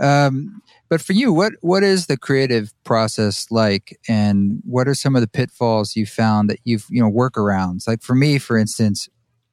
[0.00, 0.62] um,
[0.92, 3.98] but for you what what is the creative process like?
[4.10, 7.88] And what are some of the pitfalls you found that you've you know workarounds?
[7.88, 9.08] Like for me for instance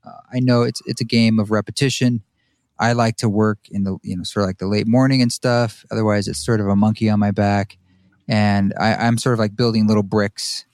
[0.06, 2.24] uh, i know it's it's a game of repetition.
[2.78, 5.32] I like to work in the you know sort of like the late morning and
[5.32, 5.86] stuff.
[5.90, 7.78] Otherwise it's sort of a monkey on my back.
[8.28, 10.66] And I, i'm sort of like building little bricks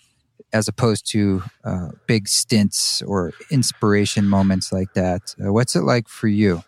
[0.52, 5.36] as opposed to uh, big stints or inspiration moments like that.
[5.40, 6.64] Uh, what's it like for you?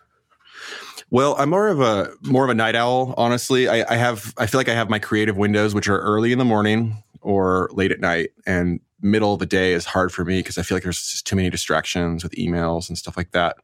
[1.10, 3.14] Well, I'm more of a more of a night owl.
[3.16, 6.32] Honestly, I, I, have I feel like I have my creative windows, which are early
[6.32, 10.24] in the morning or late at night, and middle of the day is hard for
[10.24, 13.30] me because I feel like there's just too many distractions with emails and stuff like
[13.30, 13.56] that.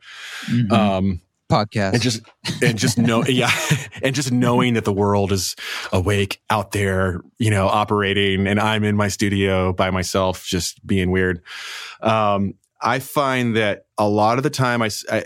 [0.46, 0.72] Mm-hmm.
[0.72, 1.20] Um,
[1.50, 2.22] podcast and just
[2.62, 3.50] and just know yeah
[4.02, 5.54] and just knowing that the world is
[5.92, 11.10] awake out there you know operating and i'm in my studio by myself just being
[11.10, 11.42] weird
[12.00, 15.24] um i find that a lot of the time i, I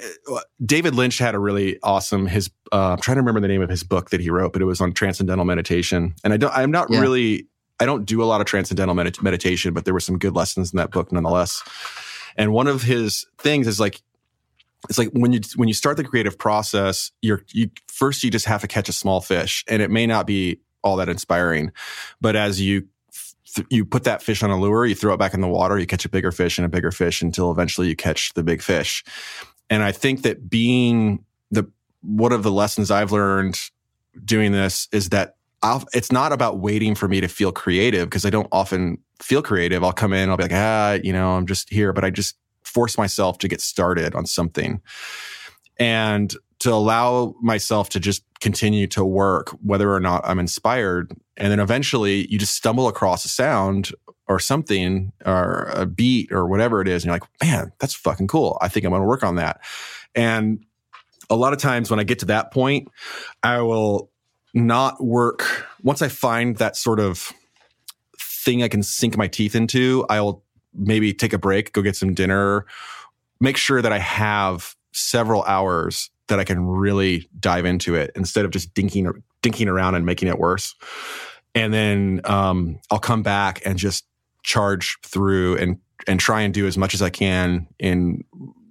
[0.65, 3.71] david lynch had a really awesome his uh, i'm trying to remember the name of
[3.71, 6.15] his book that he wrote but it was on transcendental meditation.
[6.25, 7.01] And i don't i'm not yeah.
[7.01, 7.47] really
[7.81, 10.73] i don't do a lot of transcendental med- meditation but there were some good lessons
[10.73, 11.63] in that book nonetheless.
[12.39, 14.01] And one of his things is like
[14.89, 18.47] it's like when you when you start the creative process, you're you first you just
[18.47, 21.73] have to catch a small fish, and it may not be all that inspiring,
[22.21, 22.87] but as you
[23.71, 25.87] you put that fish on a lure, you throw it back in the water, you
[25.87, 29.05] catch a bigger fish and a bigger fish until eventually you catch the big fish.
[29.71, 31.71] And I think that being the
[32.03, 33.61] one of the lessons I've learned
[34.25, 38.25] doing this is that I'll, it's not about waiting for me to feel creative because
[38.25, 39.83] I don't often feel creative.
[39.83, 42.37] I'll come in, I'll be like, ah, you know, I'm just here, but I just
[42.63, 44.81] force myself to get started on something
[45.79, 51.13] and to allow myself to just continue to work, whether or not I'm inspired.
[51.37, 53.93] And then eventually you just stumble across a sound
[54.29, 57.03] or something or a beat or whatever it is.
[57.03, 58.59] And you're like, man, that's fucking cool.
[58.61, 59.61] I think I'm going to work on that.
[60.15, 60.65] And
[61.31, 62.89] a lot of times when I get to that point,
[63.43, 64.11] I will
[64.55, 65.67] not work.
[65.83, 67.33] Once I find that sort of
[68.19, 70.43] thing I can sink my teeth into, I'll
[70.75, 72.67] maybe take a break, go get some dinner,
[73.41, 78.45] make sure that I have several hours that I can really dive into it instead
[78.45, 79.11] of just dinking
[79.43, 80.75] dinking around and making it worse.
[81.55, 84.05] And then um, I'll come back and just
[84.43, 88.25] charge through and and try and do as much as I can in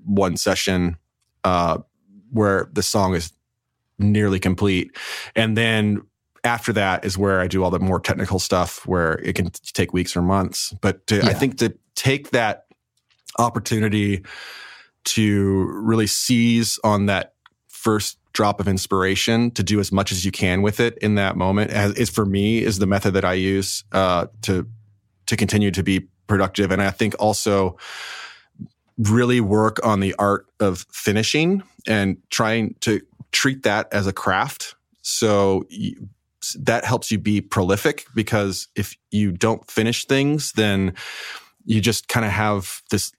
[0.06, 0.98] one session
[1.44, 1.80] uh,
[2.32, 3.34] where the song is
[4.00, 4.96] nearly complete.
[5.36, 6.02] And then
[6.44, 9.94] after that is where I do all the more technical stuff where it can take
[9.94, 10.74] weeks or months.
[10.82, 11.28] But to, yeah.
[11.28, 12.66] I think to take that
[13.38, 14.24] opportunity
[15.06, 17.34] to really seize on that
[17.88, 21.38] first drop of inspiration to do as much as you can with it in that
[21.38, 24.68] moment is for me is the method that I use uh, to
[25.28, 26.70] to continue to be productive.
[26.70, 27.78] And I think also
[28.98, 33.00] really work on the art of finishing and trying to
[33.32, 34.76] treat that as a craft.
[35.02, 36.10] So you,
[36.60, 40.94] that helps you be prolific because if you don't finish things, then
[41.64, 43.14] you just kind of have this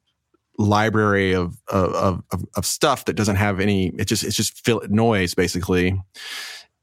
[0.59, 4.83] library of, of, of, of, stuff that doesn't have any, it just, it's just fill,
[4.89, 5.99] noise basically.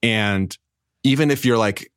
[0.02, 0.58] And
[1.04, 1.92] even if you're like,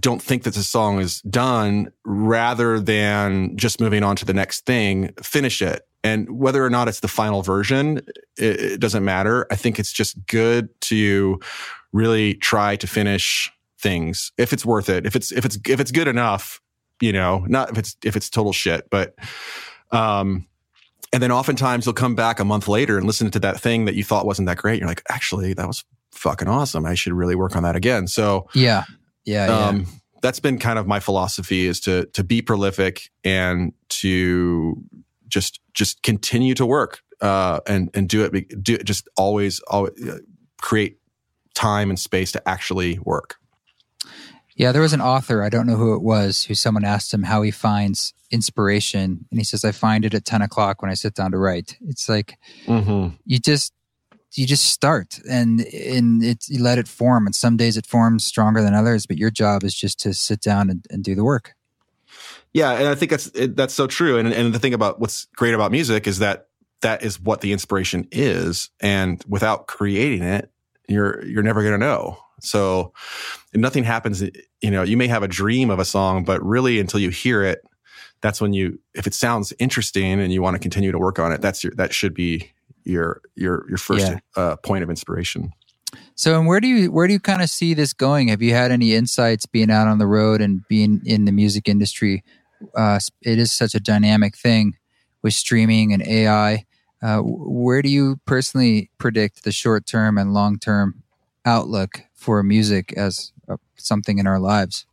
[0.00, 4.66] don't think that the song is done rather than just moving on to the next
[4.66, 5.86] thing, finish it.
[6.02, 7.98] And whether or not it's the final version,
[8.36, 9.46] it, it doesn't matter.
[9.50, 11.38] I think it's just good to
[11.92, 15.06] really try to finish things if it's worth it.
[15.06, 16.60] If it's, if it's, if it's good enough,
[17.00, 19.14] you know, not if it's, if it's total shit, but,
[19.92, 20.46] um,
[21.12, 23.94] and then oftentimes you'll come back a month later and listen to that thing that
[23.94, 24.80] you thought wasn't that great.
[24.80, 26.86] You're like, actually, that was fucking awesome.
[26.86, 28.06] I should really work on that again.
[28.06, 28.84] So yeah,
[29.24, 29.84] yeah, um, yeah.
[30.22, 34.82] That's been kind of my philosophy is to to be prolific and to
[35.28, 38.62] just just continue to work uh, and and do it.
[38.62, 40.18] Do it, just always always uh,
[40.60, 40.98] create
[41.54, 43.36] time and space to actually work.
[44.56, 47.24] Yeah, there was an author, I don't know who it was, who someone asked him
[47.24, 49.26] how he finds inspiration.
[49.30, 51.76] And he says, I find it at 10 o'clock when I sit down to write.
[51.88, 53.16] It's like mm-hmm.
[53.24, 53.72] you just
[54.36, 57.26] you just start and and it you let it form.
[57.26, 60.40] And some days it forms stronger than others, but your job is just to sit
[60.40, 61.54] down and, and do the work.
[62.52, 64.18] Yeah, and I think that's that's so true.
[64.18, 66.48] And and the thing about what's great about music is that
[66.82, 70.50] that is what the inspiration is, and without creating it,
[70.88, 72.18] you're you're never going to know.
[72.44, 72.92] So
[73.54, 74.22] nothing happens,
[74.60, 77.42] you know, you may have a dream of a song, but really until you hear
[77.42, 77.62] it,
[78.20, 81.32] that's when you, if it sounds interesting and you want to continue to work on
[81.32, 82.52] it, that's your, that should be
[82.84, 84.18] your, your, your first yeah.
[84.36, 85.52] uh, point of inspiration.
[86.16, 88.28] So, and where do you where do you kind of see this going?
[88.28, 91.68] Have you had any insights being out on the road and being in the music
[91.68, 92.24] industry?
[92.76, 94.74] Uh, it is such a dynamic thing
[95.22, 96.64] with streaming and AI.
[97.02, 101.03] Uh, where do you personally predict the short term and long term
[101.44, 104.86] outlook for music as a, something in our lives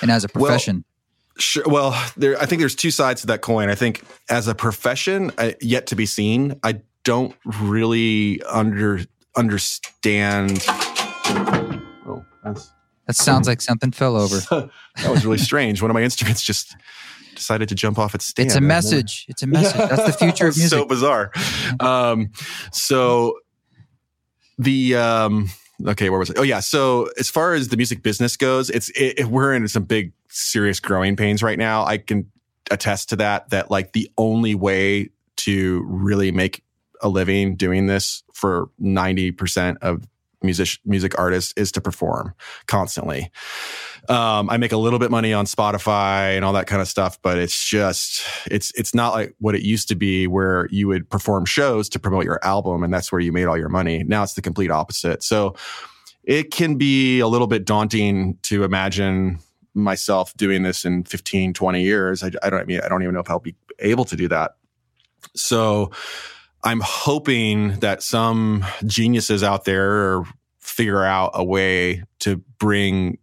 [0.00, 0.76] and as a profession?
[0.76, 0.84] Well,
[1.38, 1.64] Sure.
[1.66, 2.38] Well, there.
[2.38, 3.70] I think there's two sides to that coin.
[3.70, 6.60] I think as a profession, uh, yet to be seen.
[6.62, 9.00] I don't really under
[9.34, 10.62] understand.
[10.68, 12.70] Oh, that's,
[13.06, 14.40] that sounds like something fell over.
[14.96, 15.80] that was really strange.
[15.80, 16.76] One of my instruments just
[17.34, 18.48] decided to jump off its stand.
[18.48, 19.24] It's a message.
[19.28, 19.88] It's a message.
[19.88, 20.78] That's the future of music.
[20.78, 21.32] so bizarre.
[21.80, 22.30] Um,
[22.72, 23.38] so
[24.58, 25.48] the um,
[25.88, 26.38] okay, where was it?
[26.38, 26.60] Oh yeah.
[26.60, 30.80] So as far as the music business goes, it's it, we're in some big serious
[30.80, 31.84] growing pains right now.
[31.84, 32.30] I can
[32.70, 33.50] attest to that.
[33.50, 36.64] That like the only way to really make
[37.00, 40.04] a living doing this for ninety percent of
[40.42, 42.34] music music artists is to perform
[42.66, 43.30] constantly.
[44.08, 47.20] Um, I make a little bit money on Spotify and all that kind of stuff,
[47.22, 51.08] but it's just it's it's not like what it used to be where you would
[51.08, 54.02] perform shows to promote your album and that's where you made all your money.
[54.02, 55.22] Now it's the complete opposite.
[55.22, 55.54] So
[56.24, 59.38] it can be a little bit daunting to imagine
[59.74, 63.14] myself doing this in 15 20 years I, I don't I mean I don't even
[63.14, 64.56] know if I'll be able to do that
[65.34, 65.90] so
[66.64, 70.22] I'm hoping that some geniuses out there
[70.60, 73.18] figure out a way to bring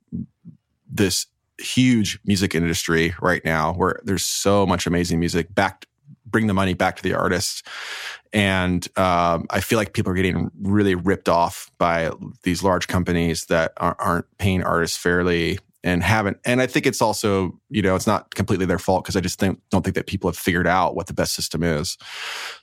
[0.90, 1.26] this
[1.60, 5.86] huge music industry right now where there's so much amazing music back
[6.26, 7.64] bring the money back to the artists.
[8.32, 12.12] And um, i feel like people are getting really ripped off by
[12.44, 17.58] these large companies that aren't paying artists fairly and haven't and i think it's also
[17.70, 20.30] you know it's not completely their fault because i just think, don't think that people
[20.30, 21.98] have figured out what the best system is.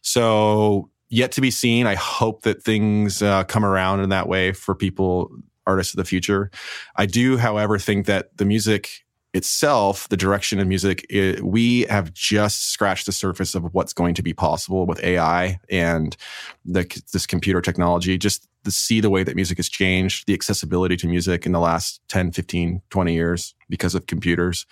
[0.03, 1.87] So yet to be seen.
[1.87, 5.31] I hope that things uh, come around in that way for people
[5.67, 6.51] artists of the future.
[6.97, 9.03] I do however think that the music
[9.35, 14.15] itself the direction of music it, we have just scratched the surface of what's going
[14.15, 16.17] to be possible with ai and
[16.65, 18.17] the, this computer technology.
[18.17, 21.61] Just to see the way that music has changed, the accessibility to music in the
[21.61, 24.67] last 10, 15, 20 years because of computers.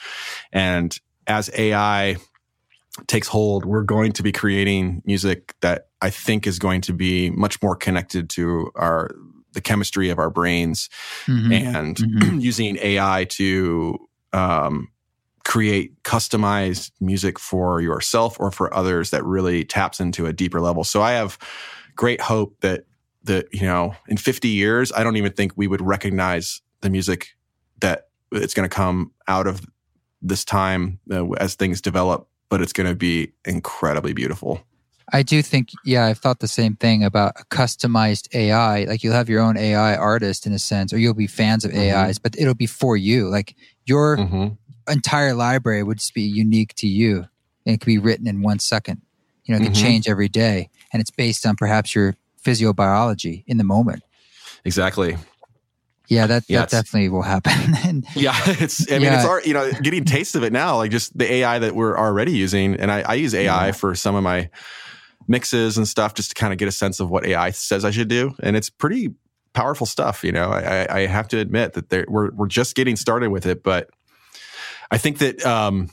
[0.53, 2.16] And as AI
[3.07, 7.30] takes hold, we're going to be creating music that I think is going to be
[7.30, 9.11] much more connected to our
[9.53, 10.90] the chemistry of our brains
[11.26, 11.53] mm-hmm.
[11.53, 12.38] and mm-hmm.
[12.40, 13.97] using AI to
[14.32, 14.88] um,
[15.45, 20.82] create customized music for yourself or for others that really taps into a deeper level.
[20.82, 21.38] So I have
[21.95, 22.86] great hope that
[23.25, 27.31] that you know in 50 years I don't even think we would recognize the music
[27.81, 29.61] that it's going to come out of
[30.22, 34.62] this time uh, as things develop, but it's going to be incredibly beautiful.
[35.12, 38.85] I do think, yeah, I've thought the same thing about a customized AI.
[38.85, 41.72] Like you'll have your own AI artist in a sense, or you'll be fans of
[41.72, 41.95] mm-hmm.
[41.95, 43.29] AIs, but it'll be for you.
[43.29, 43.55] Like
[43.85, 44.49] your mm-hmm.
[44.91, 47.27] entire library would just be unique to you
[47.66, 49.03] and it could be written in one second.
[49.45, 49.83] You know, it can mm-hmm.
[49.83, 54.03] change every day and it's based on perhaps your physiobiology in the moment.
[54.64, 55.16] Exactly.
[56.09, 57.53] Yeah, that, yeah, that definitely will happen.
[57.84, 58.90] and, yeah, it's.
[58.90, 59.16] I mean, yeah.
[59.16, 60.76] it's our, you know getting taste of it now.
[60.76, 63.72] Like just the AI that we're already using, and I, I use AI yeah.
[63.72, 64.51] for some of my
[65.26, 67.90] mixes and stuff just to kind of get a sense of what AI says I
[67.90, 68.34] should do.
[68.42, 69.14] And it's pretty
[69.53, 70.24] powerful stuff.
[70.24, 73.62] You know, I, I have to admit that we're, we're just getting started with it,
[73.62, 73.88] but
[74.90, 75.90] I think that, um,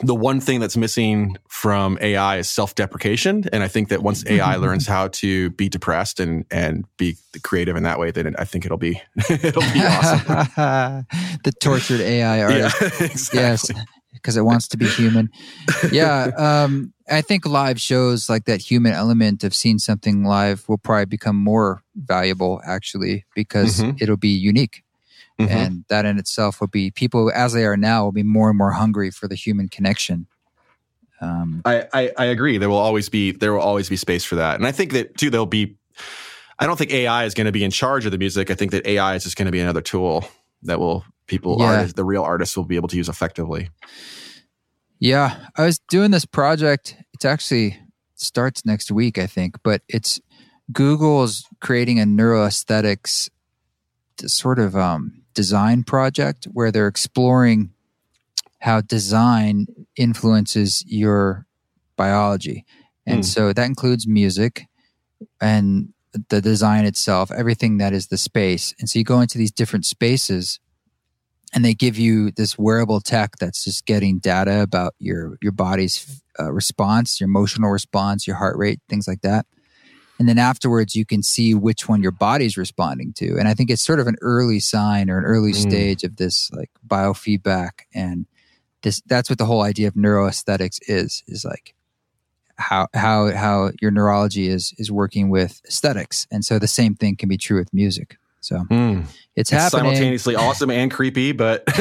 [0.00, 4.56] the one thing that's missing from AI is self-deprecation, and I think that once AI
[4.56, 8.64] learns how to be depressed and and be creative in that way, then I think
[8.64, 10.26] it'll be it'll be awesome.
[11.44, 13.40] the tortured AI artist, yeah, exactly.
[13.40, 13.70] yes,
[14.12, 15.30] because it wants to be human.
[15.90, 20.78] yeah, um, I think live shows like that human element of seeing something live will
[20.78, 23.96] probably become more valuable actually because mm-hmm.
[24.00, 24.84] it'll be unique.
[25.38, 25.52] Mm-hmm.
[25.52, 28.58] And that in itself will be people as they are now will be more and
[28.58, 30.26] more hungry for the human connection.
[31.20, 32.58] Um, I, I, I agree.
[32.58, 35.16] There will always be there will always be space for that, and I think that
[35.16, 35.30] too.
[35.30, 35.76] There'll be.
[36.60, 38.50] I don't think AI is going to be in charge of the music.
[38.50, 40.24] I think that AI is just going to be another tool
[40.62, 41.66] that will people yeah.
[41.66, 43.70] artists, the real artists will be able to use effectively.
[44.98, 46.96] Yeah, I was doing this project.
[47.14, 47.78] It's actually
[48.16, 50.20] starts next week, I think, but it's
[50.72, 53.30] Google's creating a neuroaesthetics
[54.26, 57.70] sort of um, design project where they're exploring
[58.58, 61.46] how design influences your
[61.94, 62.64] biology.
[63.06, 63.24] And mm.
[63.24, 64.66] so that includes music
[65.40, 65.94] and
[66.28, 68.74] the design itself, everything that is the space.
[68.80, 70.58] And so you go into these different spaces
[71.54, 76.20] and they give you this wearable tech that's just getting data about your your body's
[76.40, 79.46] uh, response, your emotional response, your heart rate, things like that.
[80.18, 83.36] And then afterwards, you can see which one your body's responding to.
[83.38, 85.56] And I think it's sort of an early sign or an early mm.
[85.56, 87.82] stage of this like biofeedback.
[87.94, 88.26] And
[88.82, 91.74] this that's what the whole idea of neuroaesthetics is, is like
[92.56, 96.26] how how how your neurology is is working with aesthetics.
[96.30, 98.16] And so the same thing can be true with music.
[98.40, 99.02] So mm.
[99.02, 99.92] it's, it's happening.
[99.92, 101.64] simultaneously awesome and creepy, but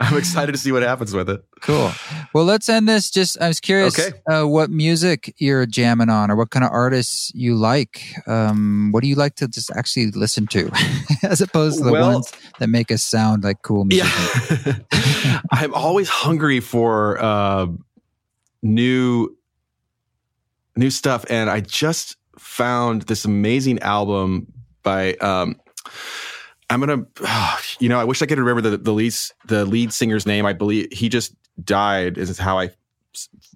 [0.00, 1.44] I'm excited to see what happens with it.
[1.60, 1.90] Cool.
[2.34, 3.10] Well, let's end this.
[3.10, 4.18] Just I was curious okay.
[4.30, 8.02] uh, what music you're jamming on, or what kind of artists you like.
[8.26, 10.70] Um, what do you like to just actually listen to,
[11.22, 14.12] as opposed to the well, ones that make us sound like cool music?
[14.66, 15.40] Yeah.
[15.50, 17.66] I'm always hungry for uh,
[18.62, 19.36] new
[20.76, 24.52] new stuff, and I just found this amazing album
[24.84, 25.60] by um,
[26.70, 27.04] I'm gonna,
[27.80, 29.14] you know, I wish I could remember the the lead
[29.46, 30.46] the lead singer's name.
[30.46, 32.18] I believe he just died.
[32.18, 32.70] Is how I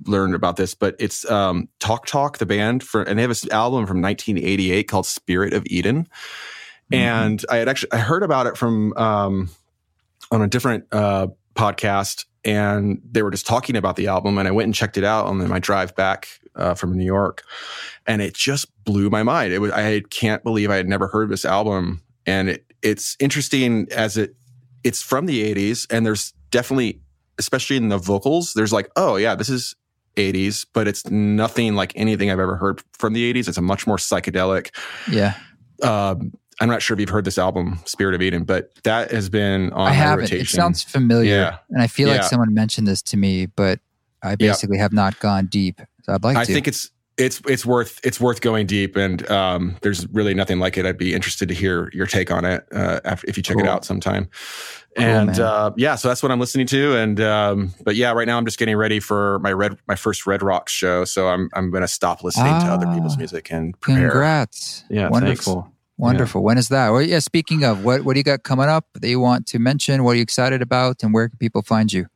[0.06, 3.52] learned about this, but it's um, Talk Talk, the band for, and they have an
[3.52, 6.04] album from 1988 called Spirit of Eden.
[6.04, 6.94] Mm-hmm.
[6.94, 9.50] And I had actually I heard about it from um,
[10.30, 14.52] on a different uh, podcast, and they were just talking about the album, and I
[14.52, 16.28] went and checked it out on my drive back
[16.58, 17.42] uh, from New York,
[18.06, 19.52] and it just blew my mind.
[19.52, 23.88] It was I can't believe I had never heard this album, and it, it's interesting
[23.90, 24.34] as it
[24.84, 27.00] it's from the '80s, and there's definitely,
[27.38, 29.74] especially in the vocals, there's like, oh yeah, this is
[30.16, 33.48] 80s, but it's nothing like anything I've ever heard from the 80s.
[33.48, 34.74] It's a much more psychedelic.
[35.10, 35.34] Yeah.
[35.82, 39.28] Um, I'm not sure if you've heard this album, Spirit of Eden, but that has
[39.28, 40.24] been on I haven't.
[40.24, 40.40] Rotation.
[40.40, 41.58] It sounds familiar, yeah.
[41.70, 42.14] and I feel yeah.
[42.14, 43.78] like someone mentioned this to me, but
[44.22, 45.80] I basically have not gone deep.
[46.08, 46.52] So I'd like I to.
[46.52, 50.78] think it's it's it's worth it's worth going deep, and um, there's really nothing like
[50.78, 50.86] it.
[50.86, 53.66] I'd be interested to hear your take on it uh, if you check cool.
[53.66, 54.30] it out sometime.
[54.96, 56.96] Cool, and uh, yeah, so that's what I'm listening to.
[56.96, 60.26] And um, but yeah, right now I'm just getting ready for my red my first
[60.26, 61.04] Red Rocks show.
[61.04, 64.08] So I'm I'm going to stop listening ah, to other people's ah, music and prepare.
[64.08, 64.84] Congrats!
[64.88, 65.62] Yeah, wonderful.
[65.62, 65.74] Thanks.
[65.98, 66.40] Wonderful.
[66.40, 66.44] Yeah.
[66.44, 66.90] When is that?
[66.90, 67.18] Well, yeah.
[67.18, 70.04] Speaking of, what what do you got coming up that you want to mention?
[70.04, 72.06] What are you excited about, and where can people find you?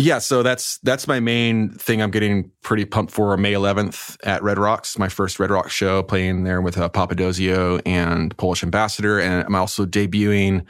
[0.00, 2.00] Yeah, so that's that's my main thing.
[2.00, 6.02] I'm getting pretty pumped for May 11th at Red Rocks, my first Red Rocks show,
[6.02, 10.64] playing there with uh, Papadosio and Polish Ambassador, and I'm also debuting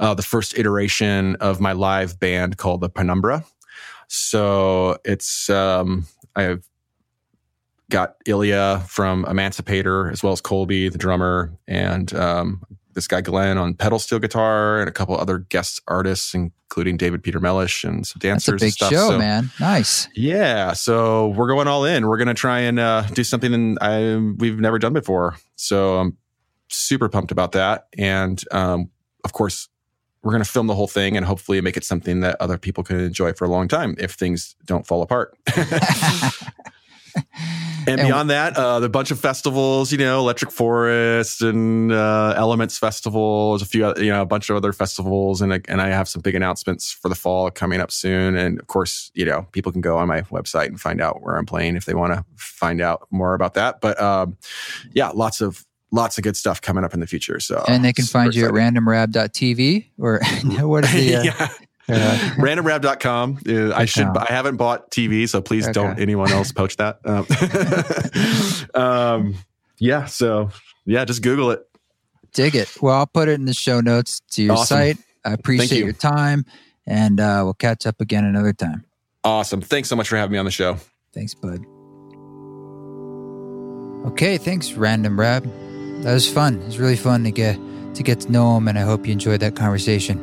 [0.00, 3.44] uh, the first iteration of my live band called the Penumbra.
[4.08, 6.68] So it's um, I've
[7.88, 12.62] got Ilya from Emancipator as well as Colby, the drummer, and um,
[12.96, 17.22] this guy Glenn on pedal steel guitar, and a couple other guest artists, including David
[17.22, 18.60] Peter Mellish and some dancers.
[18.60, 19.50] That's a big show, So- man.
[19.60, 20.08] Nice.
[20.16, 22.06] Yeah, so we're going all in.
[22.08, 25.36] We're going to try and uh, do something I, we've never done before.
[25.54, 26.16] So I'm
[26.68, 27.86] super pumped about that.
[27.96, 28.90] And um,
[29.24, 29.68] of course,
[30.22, 32.82] we're going to film the whole thing and hopefully make it something that other people
[32.82, 35.36] can enjoy for a long time if things don't fall apart.
[37.88, 42.34] And And- beyond that, uh, the bunch of festivals, you know, Electric Forest and uh,
[42.36, 45.80] Elements Festival, there's a few, you know, a bunch of other festivals, and I- and
[45.80, 48.36] I have some big announcements for the fall coming up soon.
[48.36, 51.36] And of course, you know, people can go on my website and find out where
[51.36, 53.80] I'm playing if they want to find out more about that.
[53.80, 54.36] But um,
[54.92, 57.38] yeah, lots of lots of good stuff coming up in the future.
[57.40, 60.20] So and they can find you at randomrab.tv or
[60.66, 61.16] what is the.
[61.16, 61.48] Uh, yeah.
[61.88, 65.72] Uh, randomrab.com uh, i should i haven't bought tv so please Okay.
[65.72, 67.26] don't anyone else poach that um,
[68.82, 69.34] um,
[69.78, 70.50] yeah so
[70.84, 71.62] yeah just google it
[72.32, 72.70] dig it.
[72.82, 74.76] Well, I'll put it in the show notes to your Awesome.
[74.76, 74.98] site.
[75.24, 75.84] I appreciate you.
[75.84, 76.44] your time,
[76.86, 78.84] and uh, we'll catch up again another time.
[79.24, 80.76] awesome thanks so much for having me on the show
[81.14, 81.64] Thanks, bud.
[84.12, 85.44] Okay, thanks, Random Rab.
[86.02, 86.60] That was fun.
[86.60, 87.58] It was really fun to get
[87.94, 90.20] to get to know him, and I hope you enjoyed that conversation.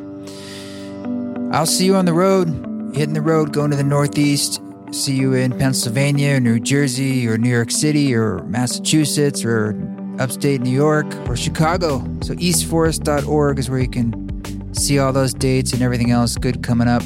[1.54, 2.48] I'll see you on the road,
[2.96, 4.60] hitting the road, going to the Northeast.
[4.90, 9.76] See you in Pennsylvania, New Jersey, or New York City, or Massachusetts, or
[10.18, 12.00] upstate New York, or Chicago.
[12.22, 16.88] So eastforest.org is where you can see all those dates and everything else good coming
[16.88, 17.04] up.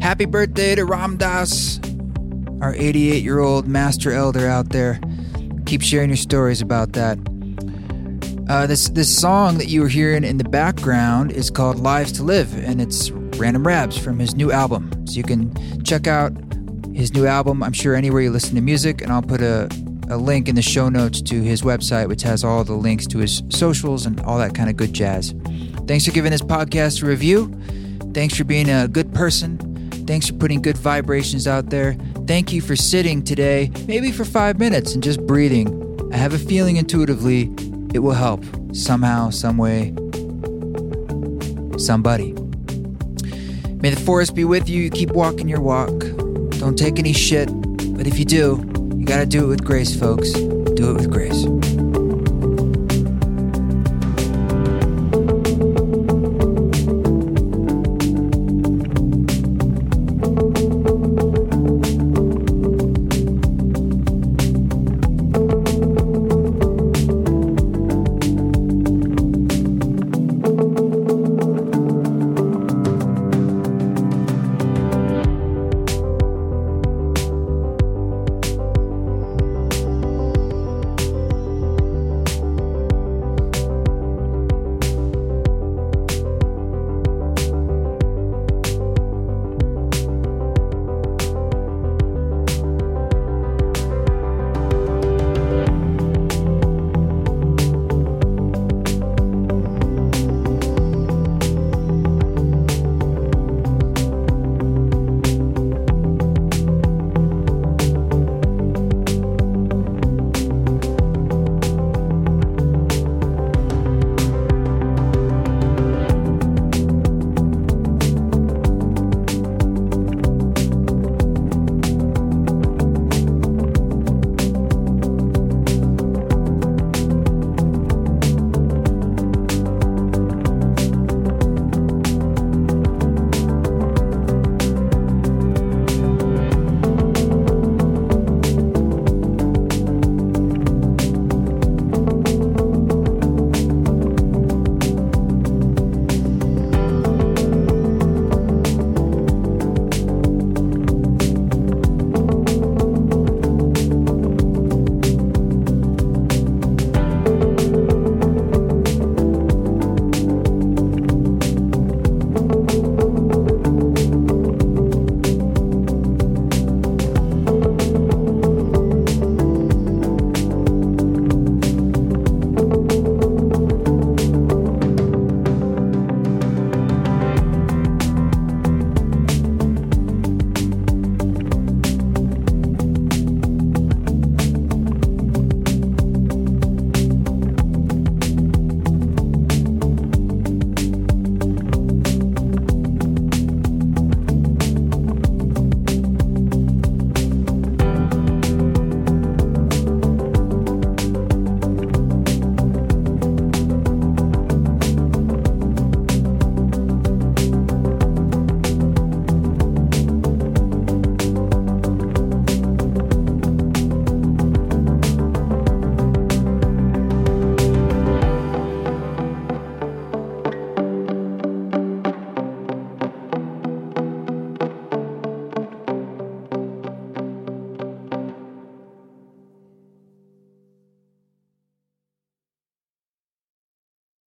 [0.00, 1.80] Happy birthday to Ram Dass,
[2.60, 5.00] our 88 year old master elder out there.
[5.66, 7.18] Keep sharing your stories about that.
[8.48, 12.22] Uh, this this song that you were hearing in the background is called "Lives to
[12.22, 13.10] Live," and it's
[13.42, 14.90] Random Rabs from his new album.
[15.06, 16.32] So you can check out
[16.94, 17.62] his new album.
[17.62, 19.68] I'm sure anywhere you listen to music, and I'll put a
[20.10, 23.18] a link in the show notes to his website, which has all the links to
[23.18, 25.34] his socials and all that kind of good jazz.
[25.86, 27.52] Thanks for giving this podcast a review.
[28.12, 29.58] Thanks for being a good person.
[30.06, 31.96] Thanks for putting good vibrations out there.
[32.26, 35.68] Thank you for sitting today, maybe for five minutes and just breathing.
[36.12, 37.50] I have a feeling intuitively
[37.94, 38.44] it will help
[38.74, 39.94] somehow, some way,
[41.78, 42.41] somebody.
[43.82, 44.90] May the forest be with you.
[44.90, 45.90] Keep walking your walk.
[46.60, 47.48] Don't take any shit,
[47.96, 48.64] but if you do,
[48.96, 50.30] you gotta do it with grace, folks.
[50.32, 51.61] Do it with grace.